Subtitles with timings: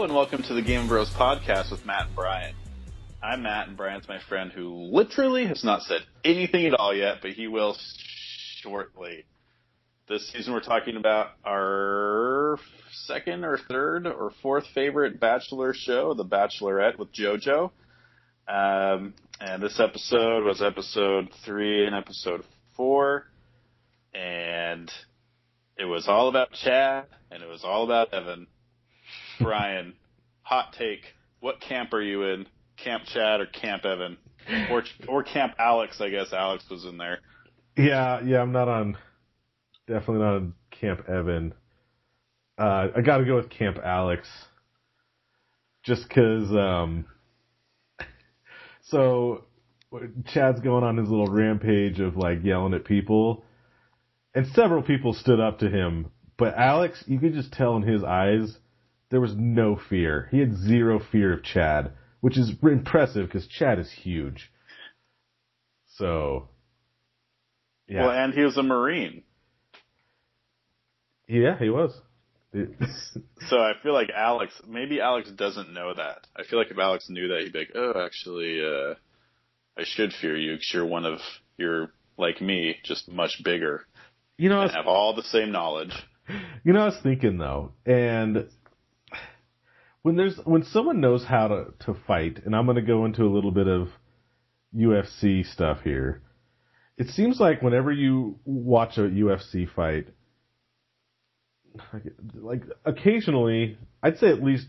[0.00, 2.54] And welcome to the Game Bros podcast with Matt and Brian.
[3.22, 7.18] I'm Matt and Brian's my friend who literally has not said anything at all yet,
[7.20, 7.76] but he will
[8.62, 9.26] shortly.
[10.08, 12.58] This season we're talking about our
[12.92, 17.70] second or third or fourth favorite Bachelor show, The Bachelorette with JoJo.
[18.48, 22.42] Um, and this episode was episode three and episode
[22.74, 23.26] four.
[24.14, 24.90] And
[25.76, 28.46] it was all about Chad and it was all about Evan.
[29.44, 29.94] Brian,
[30.42, 31.02] hot take.
[31.40, 32.46] What camp are you in?
[32.76, 34.16] Camp Chad or Camp Evan?
[34.70, 37.18] Or, or Camp Alex, I guess Alex was in there.
[37.76, 38.96] Yeah, yeah, I'm not on,
[39.86, 41.54] definitely not on Camp Evan.
[42.58, 44.28] Uh, I gotta go with Camp Alex.
[45.82, 47.06] Just cause, um,
[48.82, 49.44] so
[50.32, 53.44] Chad's going on his little rampage of like yelling at people,
[54.34, 58.02] and several people stood up to him, but Alex, you could just tell in his
[58.02, 58.56] eyes,
[59.10, 60.28] there was no fear.
[60.30, 64.50] He had zero fear of Chad, which is impressive because Chad is huge.
[65.96, 66.48] So,
[67.88, 68.06] yeah.
[68.06, 69.22] Well, and he was a Marine.
[71.28, 71.92] Yeah, he was.
[72.54, 76.26] so I feel like Alex, maybe Alex doesn't know that.
[76.36, 78.94] I feel like if Alex knew that, he'd be like, oh, actually, uh,
[79.78, 81.20] I should fear you because you're one of,
[81.56, 83.86] you're like me, just much bigger.
[84.36, 85.92] You know, and have all the same knowledge.
[86.64, 88.48] You know, I was thinking though, and
[90.02, 93.24] when there's when someone knows how to to fight, and I'm going to go into
[93.24, 93.88] a little bit of
[94.74, 96.22] UFC stuff here.
[96.96, 100.08] It seems like whenever you watch a UFC fight,
[102.34, 104.66] like occasionally, I'd say at least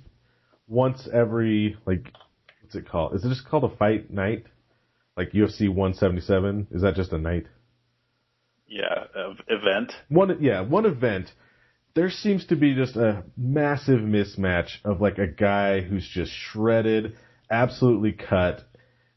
[0.67, 2.11] once every like
[2.61, 3.15] what's it called?
[3.15, 4.45] Is it just called a fight night?
[5.17, 6.67] Like UFC 177?
[6.71, 7.45] Is that just a night?
[8.65, 9.07] Yeah,
[9.49, 9.91] event.
[10.07, 11.33] One yeah, one event
[11.93, 17.17] there seems to be just a massive mismatch of like a guy who's just shredded,
[17.49, 18.63] absolutely cut,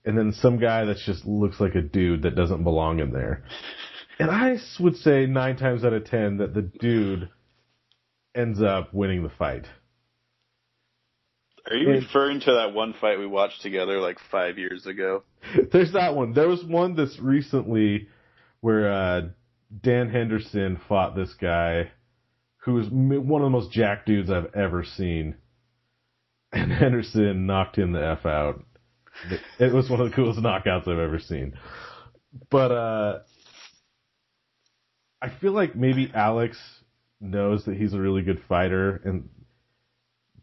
[0.05, 3.45] and then some guy that just looks like a dude that doesn't belong in there.
[4.19, 7.29] And I would say nine times out of ten that the dude
[8.35, 9.67] ends up winning the fight.
[11.71, 15.23] Are you and, referring to that one fight we watched together like five years ago?
[15.73, 16.35] There's that one.
[16.35, 18.09] There was one that's recently
[18.61, 19.21] where uh,
[19.83, 21.91] Dan Henderson fought this guy
[22.65, 25.37] who is one of the most jack dudes I've ever seen.
[26.53, 28.65] And Henderson knocked him the F out.
[29.59, 31.55] It was one of the coolest knockouts I've ever seen.
[32.51, 33.19] But, uh,
[35.23, 36.59] I feel like maybe Alex
[37.21, 39.29] knows that he's a really good fighter and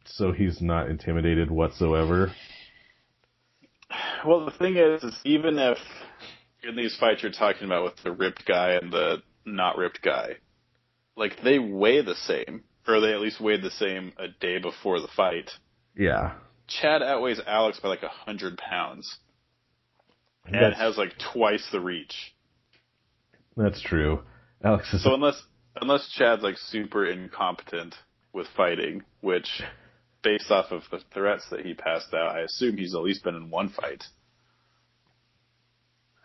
[0.06, 2.34] so he's not intimidated whatsoever.
[4.26, 5.78] Well, the thing is, is even if
[6.64, 10.38] in these fights you're talking about with the ripped guy and the not ripped guy,
[11.16, 15.00] like they weigh the same, or they at least weighed the same a day before
[15.00, 15.52] the fight.
[15.96, 16.34] Yeah.
[16.68, 19.18] Chad outweighs Alex by like a hundred pounds,
[20.46, 22.34] and That's, has like twice the reach.
[23.58, 24.22] That's true.
[24.64, 25.42] Alex is so unless
[25.80, 27.96] unless Chad's like super incompetent
[28.34, 29.62] with fighting, which
[30.24, 33.36] based off of the threats that he passed out, I assume he's at least been
[33.36, 34.04] in one fight.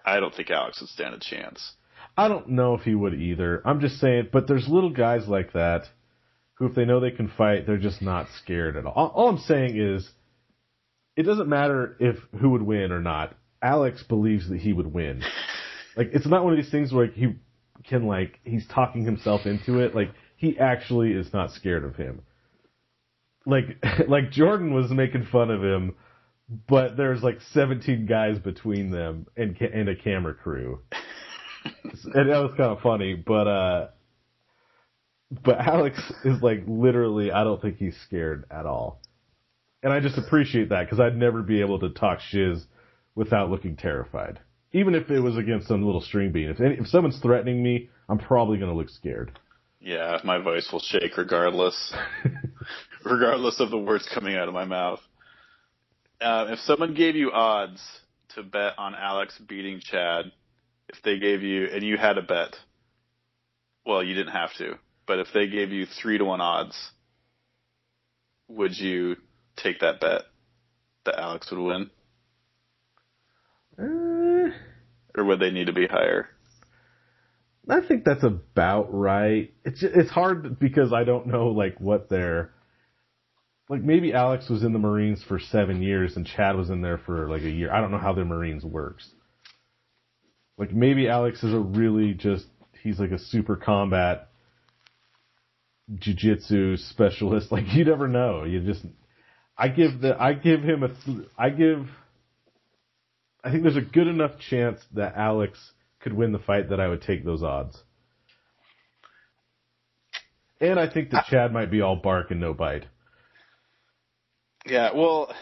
[0.05, 1.73] I don't think Alex would stand a chance.
[2.17, 3.61] I don't know if he would either.
[3.65, 5.85] I'm just saying, but there's little guys like that
[6.55, 8.93] who, if they know they can fight, they're just not scared at all.
[8.93, 10.09] All, all I'm saying is,
[11.17, 13.35] it doesn't matter if who would win or not.
[13.63, 15.23] Alex believes that he would win.
[15.99, 17.37] Like, it's not one of these things where he
[17.89, 19.95] can like he's talking himself into it.
[19.95, 22.21] Like, he actually is not scared of him.
[23.47, 25.95] Like, like Jordan was making fun of him,
[26.69, 30.81] but there's like 17 guys between them and and a camera crew
[32.15, 33.89] and that was kind of funny, but uh,
[35.45, 39.01] but Alex is like literally, I don't think he's scared at all,
[39.83, 42.65] and I just appreciate that because I'd never be able to talk shiz
[43.15, 44.41] without looking terrified,
[44.73, 46.49] even if it was against some little string bean.
[46.49, 49.39] If any, if someone's threatening me, I'm probably gonna look scared.
[49.81, 51.95] Yeah, my voice will shake regardless,
[53.05, 55.01] regardless of the words coming out of my mouth.
[56.21, 57.83] Uh, if someone gave you odds
[58.35, 60.33] to bet on Alex beating Chad,
[60.89, 62.57] if they gave you, and you had a bet,
[63.85, 64.75] well, you didn't have to,
[65.07, 66.77] but if they gave you three to one odds,
[68.49, 69.17] would you
[69.57, 70.23] take that bet
[71.05, 71.91] that Alex would win?
[73.79, 74.53] Uh,
[75.17, 76.29] or would they need to be higher?
[77.69, 79.53] I think that's about right.
[79.65, 82.53] It's it's hard because I don't know like what their
[83.69, 86.99] like maybe Alex was in the Marines for seven years and Chad was in there
[86.99, 87.73] for like a year.
[87.73, 89.11] I don't know how their Marines works.
[90.59, 92.47] Like maybe Alex is a really just
[92.83, 94.29] he's like a super combat
[95.95, 97.49] jujitsu specialist.
[97.53, 98.45] Like you never know.
[98.45, 98.85] You just
[99.57, 100.91] I give the I give him a
[101.39, 101.89] I give
[103.45, 105.59] I think there's a good enough chance that Alex
[106.01, 107.81] could win the fight that I would take those odds.
[110.61, 112.87] And I think that Chad might be all bark and no bite.
[114.65, 115.33] Yeah, well,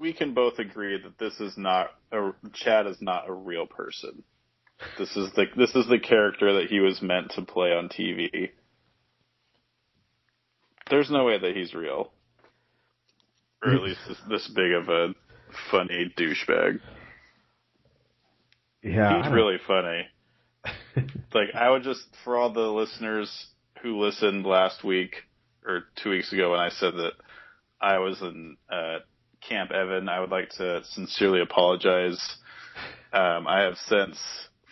[0.00, 4.24] we can both agree that this is not a Chad is not a real person.
[4.98, 8.50] This is the this is the character that he was meant to play on TV.
[10.90, 12.12] There's no way that he's real,
[13.64, 15.14] or at least this, this big of a
[15.70, 16.80] funny douchebag.
[18.82, 20.06] Yeah, He's really funny.
[21.34, 23.46] like I would just for all the listeners
[23.82, 25.16] who listened last week
[25.64, 27.12] or two weeks ago when I said that
[27.80, 28.98] I was in uh,
[29.48, 32.36] Camp Evan, I would like to sincerely apologize.
[33.12, 34.18] Um, I have since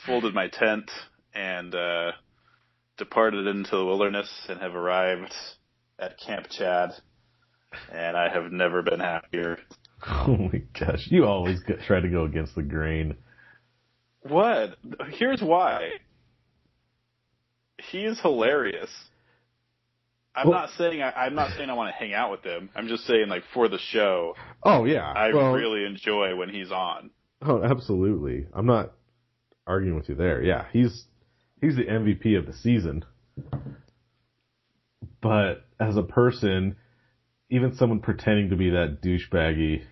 [0.06, 0.90] folded my tent
[1.34, 2.12] and uh,
[2.96, 5.32] departed into the wilderness and have arrived
[5.98, 6.90] at Camp Chad,
[7.92, 9.58] and I have never been happier.
[10.06, 13.14] Oh my gosh, you always try to go against the grain.
[14.20, 14.76] What?
[15.12, 15.92] Here's why.
[17.90, 18.90] He is hilarious.
[20.34, 22.68] I'm Well- not saying I, I'm not saying I want to hang out with him.
[22.74, 26.70] I'm just saying like for the show, Oh yeah, I well, really enjoy when he's
[26.70, 27.08] on.
[27.40, 28.46] Oh, absolutely.
[28.52, 28.92] I'm not
[29.66, 30.42] arguing with you there.
[30.42, 31.04] Yeah, he's
[31.60, 33.04] he's the MVP of the season.
[35.20, 36.76] But as a person,
[37.50, 39.82] even someone pretending to be that douchebaggy,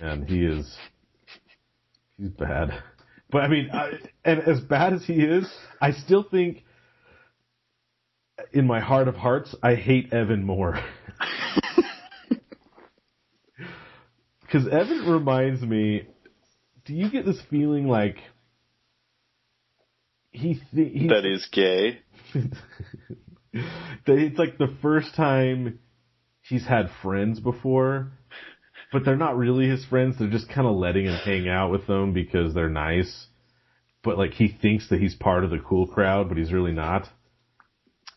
[0.00, 0.76] and he is
[2.16, 2.82] he's bad.
[3.30, 3.92] But I mean, I,
[4.24, 5.48] and as bad as he is,
[5.80, 6.64] I still think
[8.52, 10.82] in my heart of hearts, I hate Evan more.
[14.50, 16.08] Because Evan reminds me.
[16.84, 18.16] Do you get this feeling like
[20.30, 22.00] he th- he That gay.
[23.52, 25.78] that it's like the first time
[26.42, 28.12] he's had friends before,
[28.92, 30.16] but they're not really his friends.
[30.18, 33.26] They're just kind of letting him hang out with them because they're nice.
[34.02, 37.08] But like he thinks that he's part of the cool crowd, but he's really not.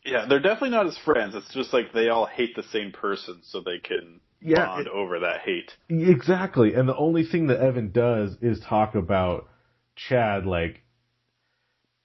[0.05, 1.33] Yeah, they're definitely not his friends.
[1.35, 4.93] It's just like they all hate the same person, so they can Yeah, bond it-
[4.93, 5.71] over that hate.
[5.89, 6.73] Exactly.
[6.73, 9.47] And the only thing that Evan does is talk about
[9.95, 10.82] Chad like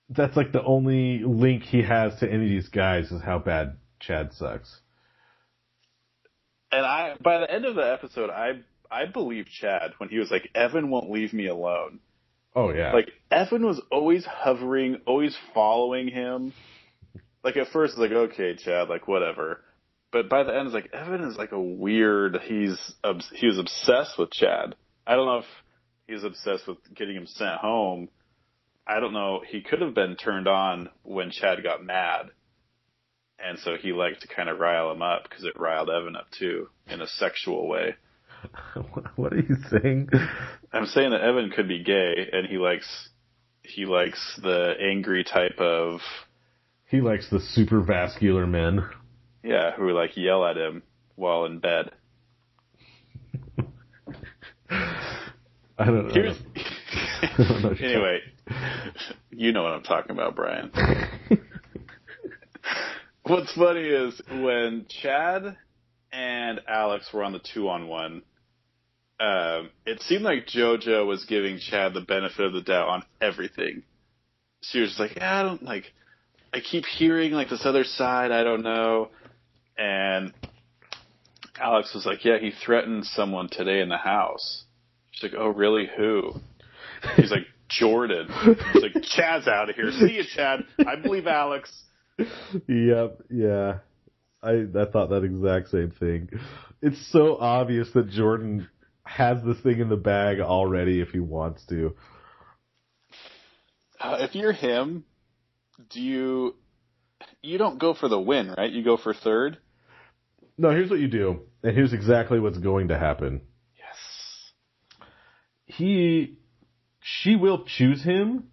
[0.09, 3.77] that's like the only link he has to any of these guys is how bad
[4.01, 4.81] Chad sucks.
[6.71, 8.61] And I, by the end of the episode, I
[8.91, 12.01] I believe Chad when he was like, "Evan won't leave me alone."
[12.55, 12.93] Oh yeah.
[12.93, 16.53] Like Evan was always hovering, always following him.
[17.45, 19.61] Like at first, it's like okay, Chad, like whatever.
[20.11, 22.39] But by the end, it's like Evan is like a weird.
[22.43, 22.79] He's
[23.35, 24.75] he was obsessed with Chad.
[25.07, 25.45] I don't know if
[26.07, 28.09] he's obsessed with getting him sent home.
[28.89, 29.43] I don't know.
[29.47, 32.31] He could have been turned on when Chad got mad,
[33.39, 36.27] and so he liked to kind of rile him up because it riled Evan up
[36.39, 37.97] too in a sexual way.
[39.17, 40.09] what are you saying?
[40.73, 43.11] I'm saying that Evan could be gay, and he likes
[43.63, 46.01] he likes the angry type of
[46.87, 48.89] He likes the super vascular men.
[49.43, 50.83] yeah who like yell at him
[51.17, 51.91] while in bed.
[54.71, 56.15] I don't know.
[56.15, 56.37] Here's
[57.23, 57.75] I don't know.
[57.81, 58.21] anyway,
[59.31, 60.71] you know what I'm talking about, Brian.
[63.23, 65.57] What's funny is when Chad
[66.13, 68.23] and Alex were on the two on one,
[69.21, 73.83] um, it seemed like JoJo was giving Chad the benefit of the doubt on everything.
[74.63, 75.85] She was like, yeah, I don't like,
[76.55, 79.11] I keep hearing like this other side, I don't know.
[79.77, 80.33] And
[81.61, 84.65] Alex was like, yeah, he threatened someone today in the house.
[85.11, 85.89] She's like, oh, really?
[85.97, 86.33] Who?
[87.17, 88.29] He's like, Jordan.
[88.73, 89.91] He's like, Chad's out of here.
[89.93, 90.61] See you, Chad.
[90.87, 91.71] I believe Alex.
[92.67, 93.79] Yep, yeah.
[94.43, 96.31] I I thought that exact same thing.
[96.81, 98.69] It's so obvious that Jordan
[99.05, 101.95] has this thing in the bag already if he wants to.
[104.01, 105.05] Uh, if you're him,
[105.91, 106.55] do you,
[107.43, 108.71] you don't go for the win, right?
[108.71, 109.59] You go for third?
[110.57, 113.41] No, here's what you do, and here's exactly what's going to happen.
[113.77, 113.97] Yes.
[115.67, 116.39] He
[117.01, 118.45] she will choose him,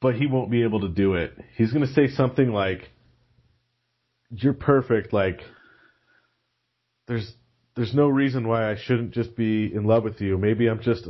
[0.00, 1.32] but he won't be able to do it.
[1.56, 2.90] He's going to say something like
[4.30, 5.40] you're perfect like
[7.06, 7.32] there's
[7.76, 10.38] there's no reason why I shouldn't just be in love with you.
[10.38, 11.06] Maybe I'm just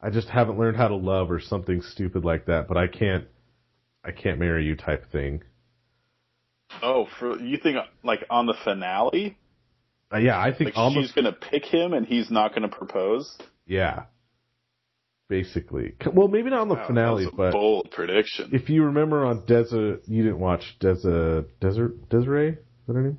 [0.00, 3.24] I just haven't learned how to love or something stupid like that, but I can't
[4.04, 5.42] I can't marry you type thing.
[6.82, 9.36] Oh, for you think like on the finale,
[10.12, 13.36] Uh, yeah, I think like almost she's gonna pick him and he's not gonna propose?
[13.66, 14.04] yeah.
[15.28, 15.94] Basically.
[16.12, 18.50] Well, maybe not on the Wow, finale, that was a but bold prediction.
[18.52, 22.48] if you remember on Desa, you didn't watch Desa Desert Desiree.
[22.52, 22.56] Is
[22.86, 23.18] that her name?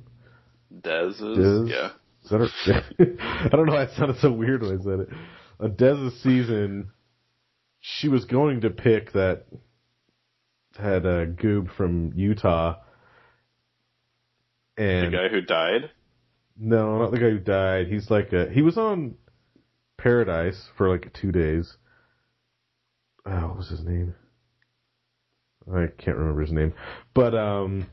[0.72, 1.72] Is Des?
[1.72, 1.90] yeah.
[2.30, 5.08] that a, I don't know why it sounded so weird when I said it.
[5.60, 6.90] A Dez's season,
[7.80, 9.44] she was going to pick that
[10.76, 12.76] had a goob from Utah.
[14.76, 15.90] And The guy who died?
[16.58, 17.86] no, not the guy who died.
[17.88, 19.14] He's like a he was on
[19.96, 21.76] Paradise for like two days.
[23.26, 24.14] Oh, what was his name?
[25.72, 26.72] I can't remember his name,
[27.14, 27.86] but um,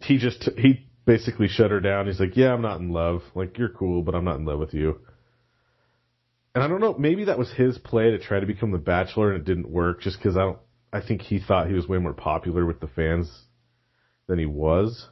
[0.00, 2.06] he just he basically shut her down.
[2.06, 3.22] He's like, "Yeah, I'm not in love.
[3.34, 5.00] Like, you're cool, but I'm not in love with you."
[6.54, 6.94] And I don't know.
[6.98, 10.02] Maybe that was his play to try to become the Bachelor, and it didn't work.
[10.02, 10.58] Just because I don't.
[10.92, 13.46] I think he thought he was way more popular with the fans
[14.26, 15.08] than he was.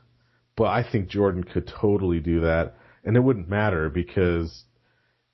[0.57, 4.65] But I think Jordan could totally do that, and it wouldn't matter because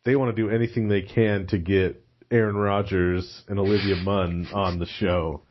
[0.05, 4.79] they want to do anything they can to get Aaron Rodgers and Olivia Munn on
[4.79, 5.43] the show.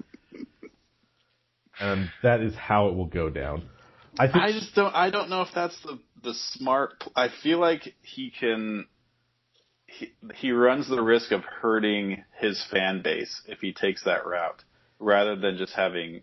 [1.79, 3.70] And that is how it will go down.
[4.17, 4.96] I think I just don't.
[4.96, 7.03] I don't know if that's the the smart.
[7.15, 8.86] I feel like he can.
[9.86, 14.63] He, he runs the risk of hurting his fan base if he takes that route,
[15.00, 16.22] rather than just having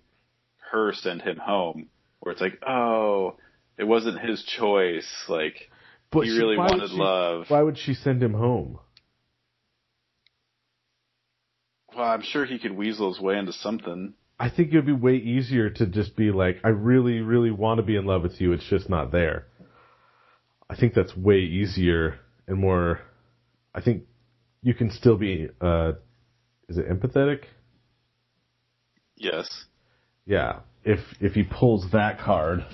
[0.71, 1.89] her send him home,
[2.21, 3.37] where it's like, oh,
[3.77, 5.09] it wasn't his choice.
[5.29, 5.71] Like
[6.11, 7.45] but he really wanted she- love.
[7.49, 8.79] Why would she send him home?
[11.97, 14.15] Well, I'm sure he could weasel his way into something.
[14.39, 17.79] I think it would be way easier to just be like, I really, really want
[17.79, 18.53] to be in love with you.
[18.53, 19.47] It's just not there.
[20.69, 23.01] I think that's way easier and more.
[23.75, 24.05] I think
[24.63, 25.49] you can still be.
[25.61, 25.93] uh
[26.69, 27.45] Is it empathetic?
[29.17, 29.67] Yes.
[30.27, 30.61] Yeah.
[30.85, 32.65] If if he pulls that card,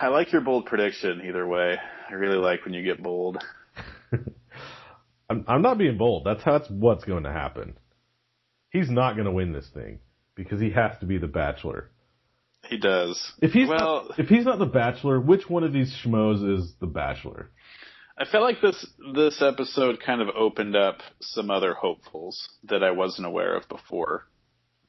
[0.00, 1.76] I like your bold prediction either way.
[2.08, 3.42] I really like when you get bold.
[5.28, 6.24] I'm I'm not being bold.
[6.24, 7.76] That's how that's what's going to happen.
[8.70, 10.00] He's not going to win this thing
[10.34, 11.90] because he has to be the Bachelor.
[12.68, 13.32] He does.
[13.40, 16.72] If he's well, not, if he's not the Bachelor, which one of these schmoes is
[16.80, 17.50] the Bachelor?
[18.16, 22.92] I felt like this this episode kind of opened up some other hopefuls that I
[22.92, 24.26] wasn't aware of before.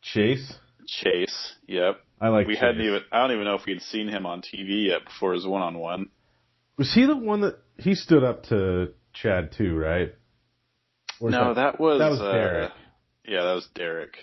[0.02, 0.54] Chase.
[0.88, 2.00] Chase, yep.
[2.22, 2.48] I like.
[2.48, 2.62] we Chase.
[2.62, 5.46] hadn't even I don't even know if we'd seen him on TV yet before his
[5.46, 6.10] one on one.
[6.78, 9.76] Was he the one that he stood up to Chad too?
[9.76, 10.14] Right?
[11.20, 12.72] Or No, that was that was uh, Derek.
[13.28, 14.18] Yeah, that was Derek.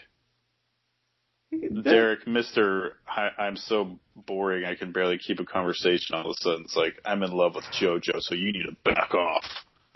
[1.51, 4.65] that- Derek, Mister, I'm so boring.
[4.65, 6.15] I can barely keep a conversation.
[6.15, 8.77] All of a sudden, it's like I'm in love with JoJo, so you need to
[8.85, 9.45] back off.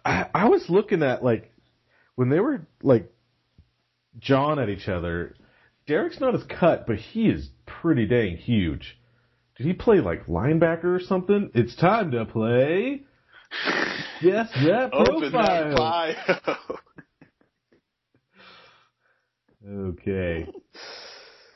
[0.04, 1.50] I, I was looking at like
[2.14, 3.10] when they were like
[4.18, 5.34] John at each other.
[5.86, 8.98] Derek's not as cut, but he is pretty dang huge.
[9.56, 11.50] Did he play like linebacker or something?
[11.54, 13.02] It's time to play.
[14.20, 15.76] Yes, that Open that profile.
[15.76, 16.56] bio.
[19.68, 20.46] Okay.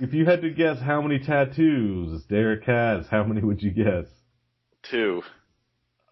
[0.01, 4.07] If you had to guess how many tattoos Derek has, how many would you guess?
[4.91, 5.23] Two.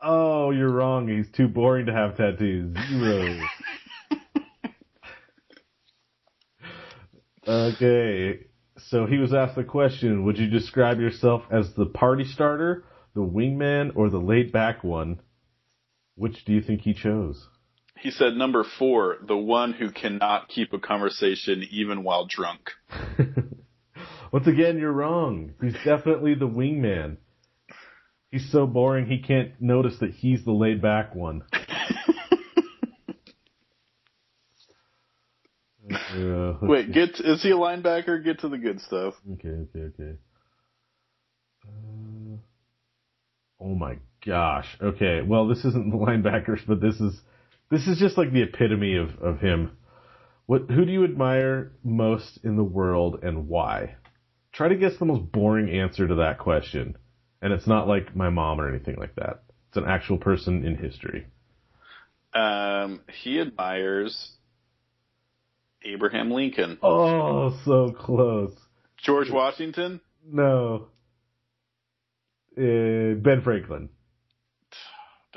[0.01, 1.09] Oh, you're wrong.
[1.09, 2.77] He's too boring to have tattoos.
[2.89, 3.41] Zero.
[7.49, 8.41] okay.
[8.91, 13.23] So he was asked the question, would you describe yourself as the party starter, the
[13.23, 15.21] wingman, or the laid back one?
[16.19, 17.47] Which do you think he chose?
[18.01, 22.71] He said number four, the one who cannot keep a conversation even while drunk.
[24.33, 25.55] Once again, you're wrong.
[25.63, 27.19] He's definitely the wingman.
[28.31, 31.43] He's so boring he can't notice that he's the laid back one.
[35.91, 38.23] Uh, Wait, get is he a linebacker?
[38.23, 39.15] Get to the good stuff.
[39.35, 40.19] Okay, okay, okay.
[41.65, 42.37] Uh,
[43.61, 43.99] oh my
[44.29, 44.67] gosh.
[44.81, 47.21] Okay, well, this isn't the linebackers, but this is
[47.71, 49.77] this is just like the epitome of of him.
[50.47, 50.71] What?
[50.71, 53.97] Who do you admire most in the world, and why?
[54.53, 56.97] Try to guess the most boring answer to that question,
[57.43, 59.43] and it's not like my mom or anything like that.
[59.69, 61.27] It's an actual person in history.
[62.35, 64.33] Um, he admires
[65.83, 66.79] Abraham Lincoln.
[66.83, 68.55] Oh, so close.
[68.99, 70.01] George Washington?
[70.27, 70.89] No.
[72.57, 73.89] Uh, ben Franklin.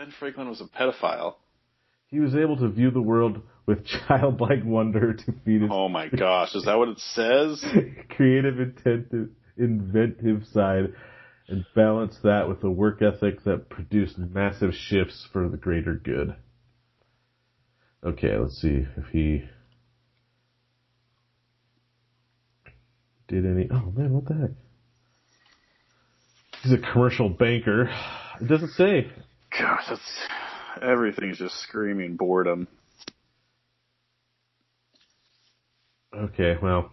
[0.01, 1.35] Ben Franklin was a pedophile.
[2.07, 6.07] He was able to view the world with childlike wonder to feed his Oh my
[6.07, 7.63] gosh, is that what it says?
[8.09, 10.95] creative, inventive, inventive side
[11.47, 16.35] and balance that with a work ethic that produced massive shifts for the greater good.
[18.03, 19.43] Okay, let's see if he
[23.27, 23.67] did any.
[23.69, 24.51] Oh man, what the heck?
[26.63, 27.87] He's a commercial banker.
[28.41, 29.05] It doesn't say.
[29.57, 30.27] Gosh, that's
[30.81, 32.67] everything's just screaming boredom.
[36.13, 36.91] Okay, well,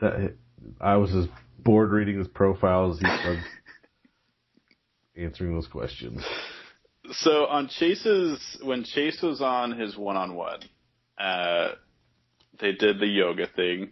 [0.00, 0.34] that
[0.80, 1.26] I was as
[1.58, 3.38] bored reading his profile as he was.
[5.16, 6.24] answering those questions.
[7.12, 10.60] So on Chase's when Chase was on his one on one,
[11.18, 11.72] uh
[12.60, 13.90] they did the yoga thing.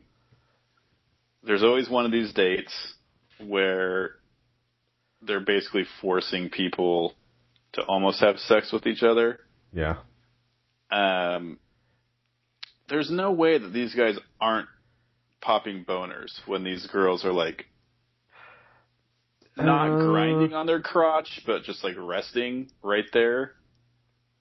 [1.42, 2.94] There's always one of these dates
[3.38, 4.12] where
[5.22, 7.14] they're basically forcing people
[7.74, 9.40] to almost have sex with each other.
[9.72, 9.96] Yeah.
[10.90, 11.58] Um
[12.88, 14.68] there's no way that these guys aren't
[15.40, 17.66] popping boners when these girls are like
[19.56, 23.52] not Uh, grinding on their crotch, but just like resting right there.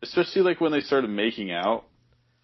[0.02, 1.86] Especially like when they started making out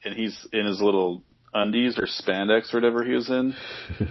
[0.03, 3.55] and he's in his little undies or spandex or whatever he was in.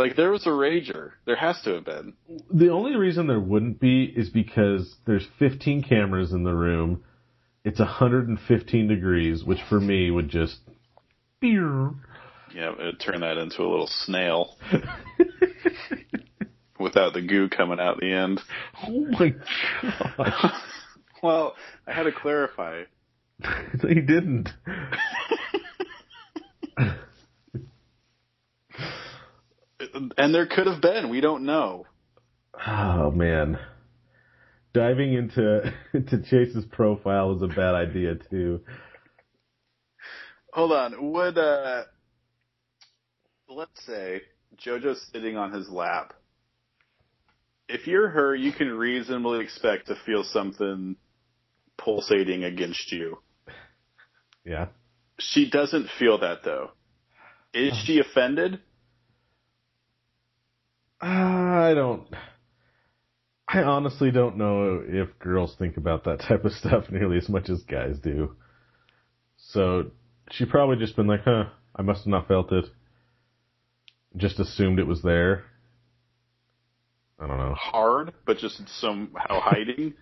[0.00, 1.10] Like there was a rager.
[1.26, 2.14] There has to have been.
[2.50, 7.04] The only reason there wouldn't be is because there's 15 cameras in the room.
[7.64, 10.56] It's 115 degrees, which for me would just.
[12.54, 14.56] Yeah, it would turn that into a little snail
[16.80, 18.40] without the goo coming out the end.
[18.82, 19.34] Oh my
[19.82, 20.52] gosh.
[21.22, 22.84] well, I had to clarify.
[23.86, 24.48] he didn't.
[30.16, 31.10] And there could have been.
[31.10, 31.86] We don't know.
[32.66, 33.58] Oh man.
[34.72, 38.60] Diving into into Chase's profile was a bad idea too.
[40.52, 41.12] Hold on.
[41.12, 41.84] Would uh
[43.48, 44.22] let's say
[44.64, 46.14] JoJo's sitting on his lap.
[47.68, 50.96] If you're her, you can reasonably expect to feel something
[51.78, 53.18] pulsating against you.
[54.44, 54.66] Yeah.
[55.18, 56.70] She doesn't feel that though.
[57.52, 58.60] Is she offended?
[61.00, 62.06] Ah, I don't.
[63.48, 67.48] I honestly don't know if girls think about that type of stuff nearly as much
[67.48, 68.36] as guys do.
[69.36, 69.90] So
[70.30, 72.66] she probably just been like, huh, I must have not felt it.
[74.16, 75.44] Just assumed it was there.
[77.18, 77.54] I don't know.
[77.56, 79.94] Hard, but just somehow hiding?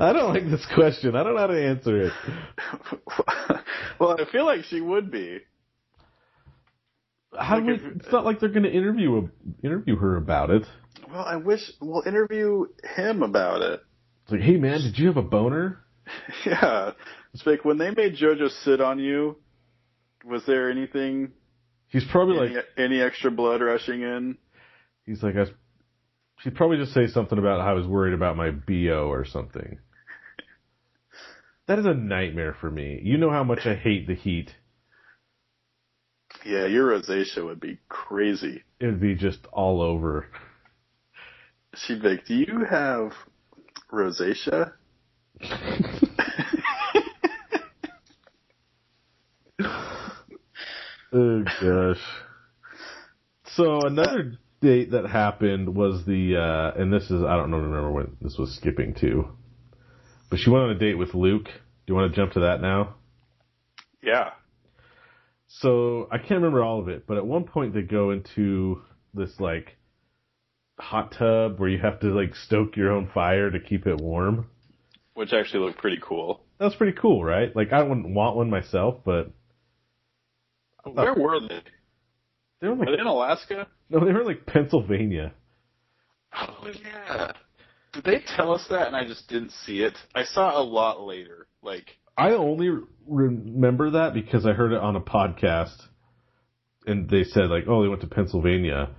[0.00, 1.16] I don't like this question.
[1.16, 2.12] I don't know how to answer it.
[3.98, 5.40] well, I feel like she would be.
[7.38, 9.28] How Like we, if- it's not like they're going to interview
[9.62, 10.62] interview her about it.
[11.10, 12.66] Well, I wish we'll interview
[12.96, 13.80] him about it.
[14.24, 15.80] It's like, hey man, did you have a boner?
[16.44, 16.92] Yeah.
[17.32, 19.36] It's like when they made JoJo sit on you,
[20.24, 21.30] was there anything
[21.88, 24.36] He's probably any, like, any extra blood rushing in?
[25.06, 25.44] he's like, I,
[26.40, 29.78] she'd probably just say something about how I was worried about my bo or something.
[31.68, 32.98] That is a nightmare for me.
[33.04, 34.50] You know how much I hate the heat.
[36.44, 38.62] Yeah, your rosacea would be crazy.
[38.80, 40.26] It would be just all over.
[41.74, 43.12] She'd be like, "Do you have
[43.92, 44.72] rosacea?"
[51.12, 52.00] Oh gosh.
[53.56, 57.90] So another date that happened was the uh and this is I don't know remember
[57.90, 59.28] when this was skipping to.
[60.30, 61.46] But she went on a date with Luke.
[61.46, 61.52] Do
[61.88, 62.94] you want to jump to that now?
[64.02, 64.30] Yeah.
[65.58, 68.82] So I can't remember all of it, but at one point they go into
[69.14, 69.76] this like
[70.78, 74.48] hot tub where you have to like stoke your own fire to keep it warm.
[75.14, 76.44] Which actually looked pretty cool.
[76.58, 77.54] That's pretty cool, right?
[77.54, 79.32] Like I wouldn't want one myself, but
[80.84, 81.62] Where were they?
[82.60, 83.66] they were Are they in Alaska?
[83.88, 85.32] no, they were like Pennsylvania.
[86.32, 87.32] Oh yeah.
[87.92, 89.94] Did they tell us that and I just didn't see it?
[90.14, 91.48] I saw a lot later.
[91.60, 92.68] Like, I only
[93.06, 95.76] remember that because I heard it on a podcast,
[96.86, 98.90] and they said like, "Oh, they went to Pennsylvania,"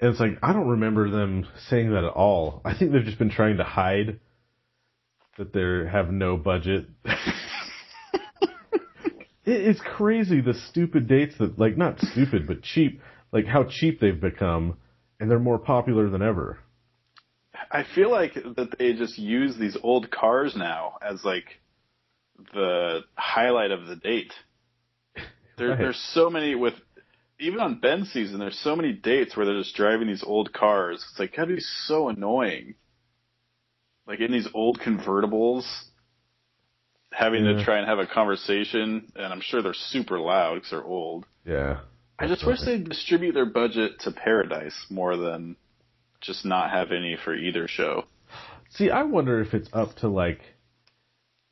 [0.00, 2.62] and it's like I don't remember them saying that at all.
[2.64, 4.20] I think they've just been trying to hide
[5.36, 6.86] that they have no budget.
[9.44, 13.00] it is crazy the stupid dates that like not stupid but cheap,
[13.32, 14.76] like how cheap they've become,
[15.18, 16.60] and they're more popular than ever.
[17.68, 21.60] I feel like that they just use these old cars now as like
[22.52, 24.32] the highlight of the date.
[25.56, 25.78] There, Right.
[25.78, 26.74] There's so many with
[27.38, 28.38] even on Ben's season.
[28.38, 31.04] There's so many dates where they're just driving these old cars.
[31.10, 32.74] It's like gotta be so annoying.
[34.06, 35.64] Like in these old convertibles,
[37.12, 37.54] having Yeah.
[37.54, 41.26] to try and have a conversation, and I'm sure they're super loud because they're old.
[41.44, 41.80] Yeah.
[42.18, 45.56] I just wish they'd distribute their budget to Paradise more than
[46.20, 48.04] just not have any for either show.
[48.70, 50.40] See, I wonder if it's up to like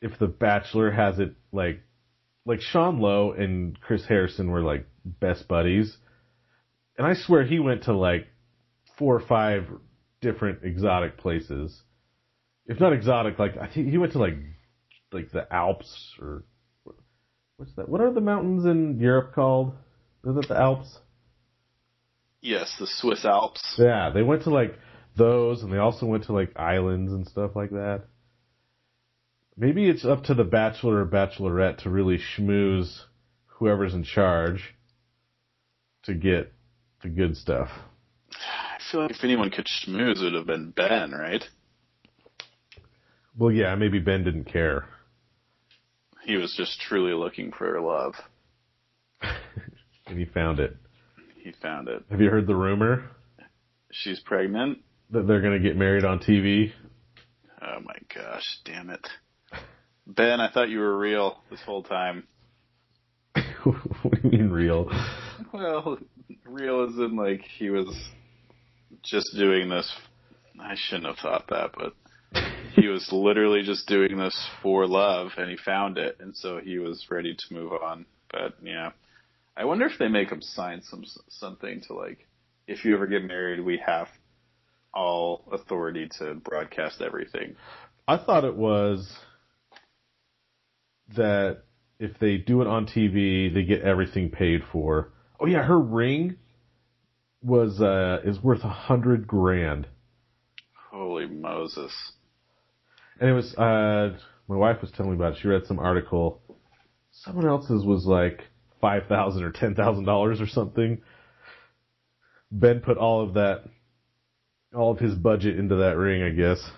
[0.00, 1.80] if The Bachelor has it like
[2.46, 5.96] like Sean Lowe and Chris Harrison were like best buddies.
[6.96, 8.26] And I swear he went to like
[8.96, 9.66] four or five
[10.20, 11.80] different exotic places.
[12.66, 14.36] If not exotic, like I think he went to like
[15.12, 16.44] like the Alps or
[17.56, 17.88] what's that?
[17.88, 19.74] What are the mountains in Europe called?
[20.24, 20.98] Is it the Alps?
[22.40, 23.74] Yes, the Swiss Alps.
[23.78, 24.78] Yeah, they went to like
[25.16, 28.04] those, and they also went to like islands and stuff like that.
[29.60, 33.00] Maybe it's up to the bachelor or bachelorette to really schmooze
[33.46, 34.76] whoever's in charge
[36.04, 36.52] to get
[37.02, 37.68] the good stuff.
[38.30, 41.42] I feel like if anyone could schmooze, it would have been Ben, right?
[43.36, 44.84] Well, yeah, maybe Ben didn't care.
[46.24, 48.14] He was just truly looking for love.
[50.06, 50.76] and he found it.
[51.36, 52.04] He found it.
[52.10, 53.10] Have you heard the rumor
[53.90, 54.78] She's pregnant?
[55.10, 56.70] that they're going to get married on TV?
[57.60, 59.08] Oh my gosh, damn it.
[60.08, 62.26] Ben, I thought you were real this whole time.
[63.64, 64.90] what do you mean real?
[65.52, 65.98] Well,
[66.46, 67.94] real as in like he was
[69.04, 69.92] just doing this.
[70.58, 71.92] I shouldn't have thought that, but
[72.74, 76.78] he was literally just doing this for love, and he found it, and so he
[76.78, 78.06] was ready to move on.
[78.32, 78.92] But yeah,
[79.58, 82.26] I wonder if they make him sign some something to like,
[82.66, 84.08] if you ever get married, we have
[84.94, 87.56] all authority to broadcast everything.
[88.08, 89.18] I thought it was
[91.16, 91.62] that
[91.98, 95.12] if they do it on TV, they get everything paid for.
[95.40, 96.36] Oh yeah, her ring
[97.42, 99.86] was uh is worth a hundred grand.
[100.90, 101.92] Holy Moses!
[103.20, 104.16] And it was uh
[104.48, 105.38] my wife was telling me about it.
[105.42, 106.40] She read some article.
[107.12, 108.42] Someone else's was like
[108.80, 111.02] five thousand or ten thousand dollars or something.
[112.50, 113.64] Ben put all of that
[114.74, 116.70] all of his budget into that ring, I guess.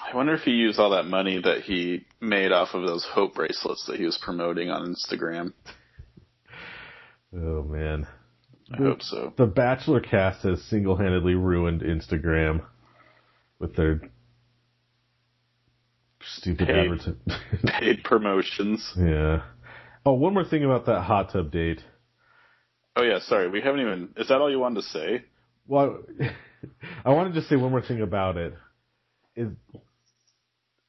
[0.00, 3.34] I wonder if he used all that money that he made off of those hope
[3.34, 5.52] bracelets that he was promoting on Instagram.
[7.34, 8.06] Oh man.
[8.72, 9.32] I hope so.
[9.36, 12.64] The Bachelor cast has single-handedly ruined Instagram
[13.60, 14.00] with their
[16.20, 16.76] stupid Paid.
[16.76, 17.16] advertising.
[17.64, 18.92] Paid promotions.
[18.96, 19.42] yeah.
[20.04, 21.80] Oh, one more thing about that hot tub date.
[22.96, 24.08] Oh yeah, sorry, we haven't even.
[24.16, 25.24] Is that all you wanted to say?
[25.66, 25.98] Well,
[27.04, 28.54] I wanted to say one more thing about it.
[29.34, 29.48] Is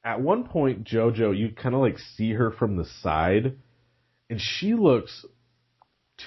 [0.04, 3.56] at one point JoJo, you kind of like see her from the side,
[4.30, 5.24] and she looks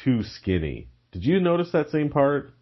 [0.03, 0.89] too skinny.
[1.11, 2.53] Did you notice that same part?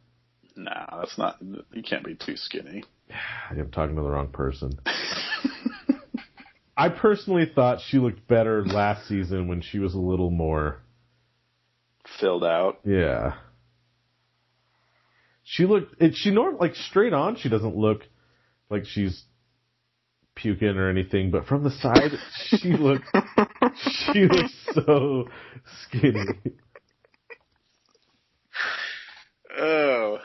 [0.55, 1.37] Nah, that's not.
[1.41, 2.83] You can't be too skinny.
[3.49, 4.79] I'm talking to the wrong person.
[6.77, 10.81] I personally thought she looked better last season when she was a little more.
[12.19, 12.79] Filled out.
[12.85, 13.35] Yeah.
[15.43, 15.95] She looked.
[16.13, 17.35] She norm like straight on.
[17.35, 18.03] She doesn't look
[18.69, 19.23] like she's
[20.41, 22.12] puking or anything, but from the side,
[22.58, 23.08] she looks.
[24.13, 25.25] she looks so
[25.88, 26.25] skinny.
[29.58, 30.17] Oh.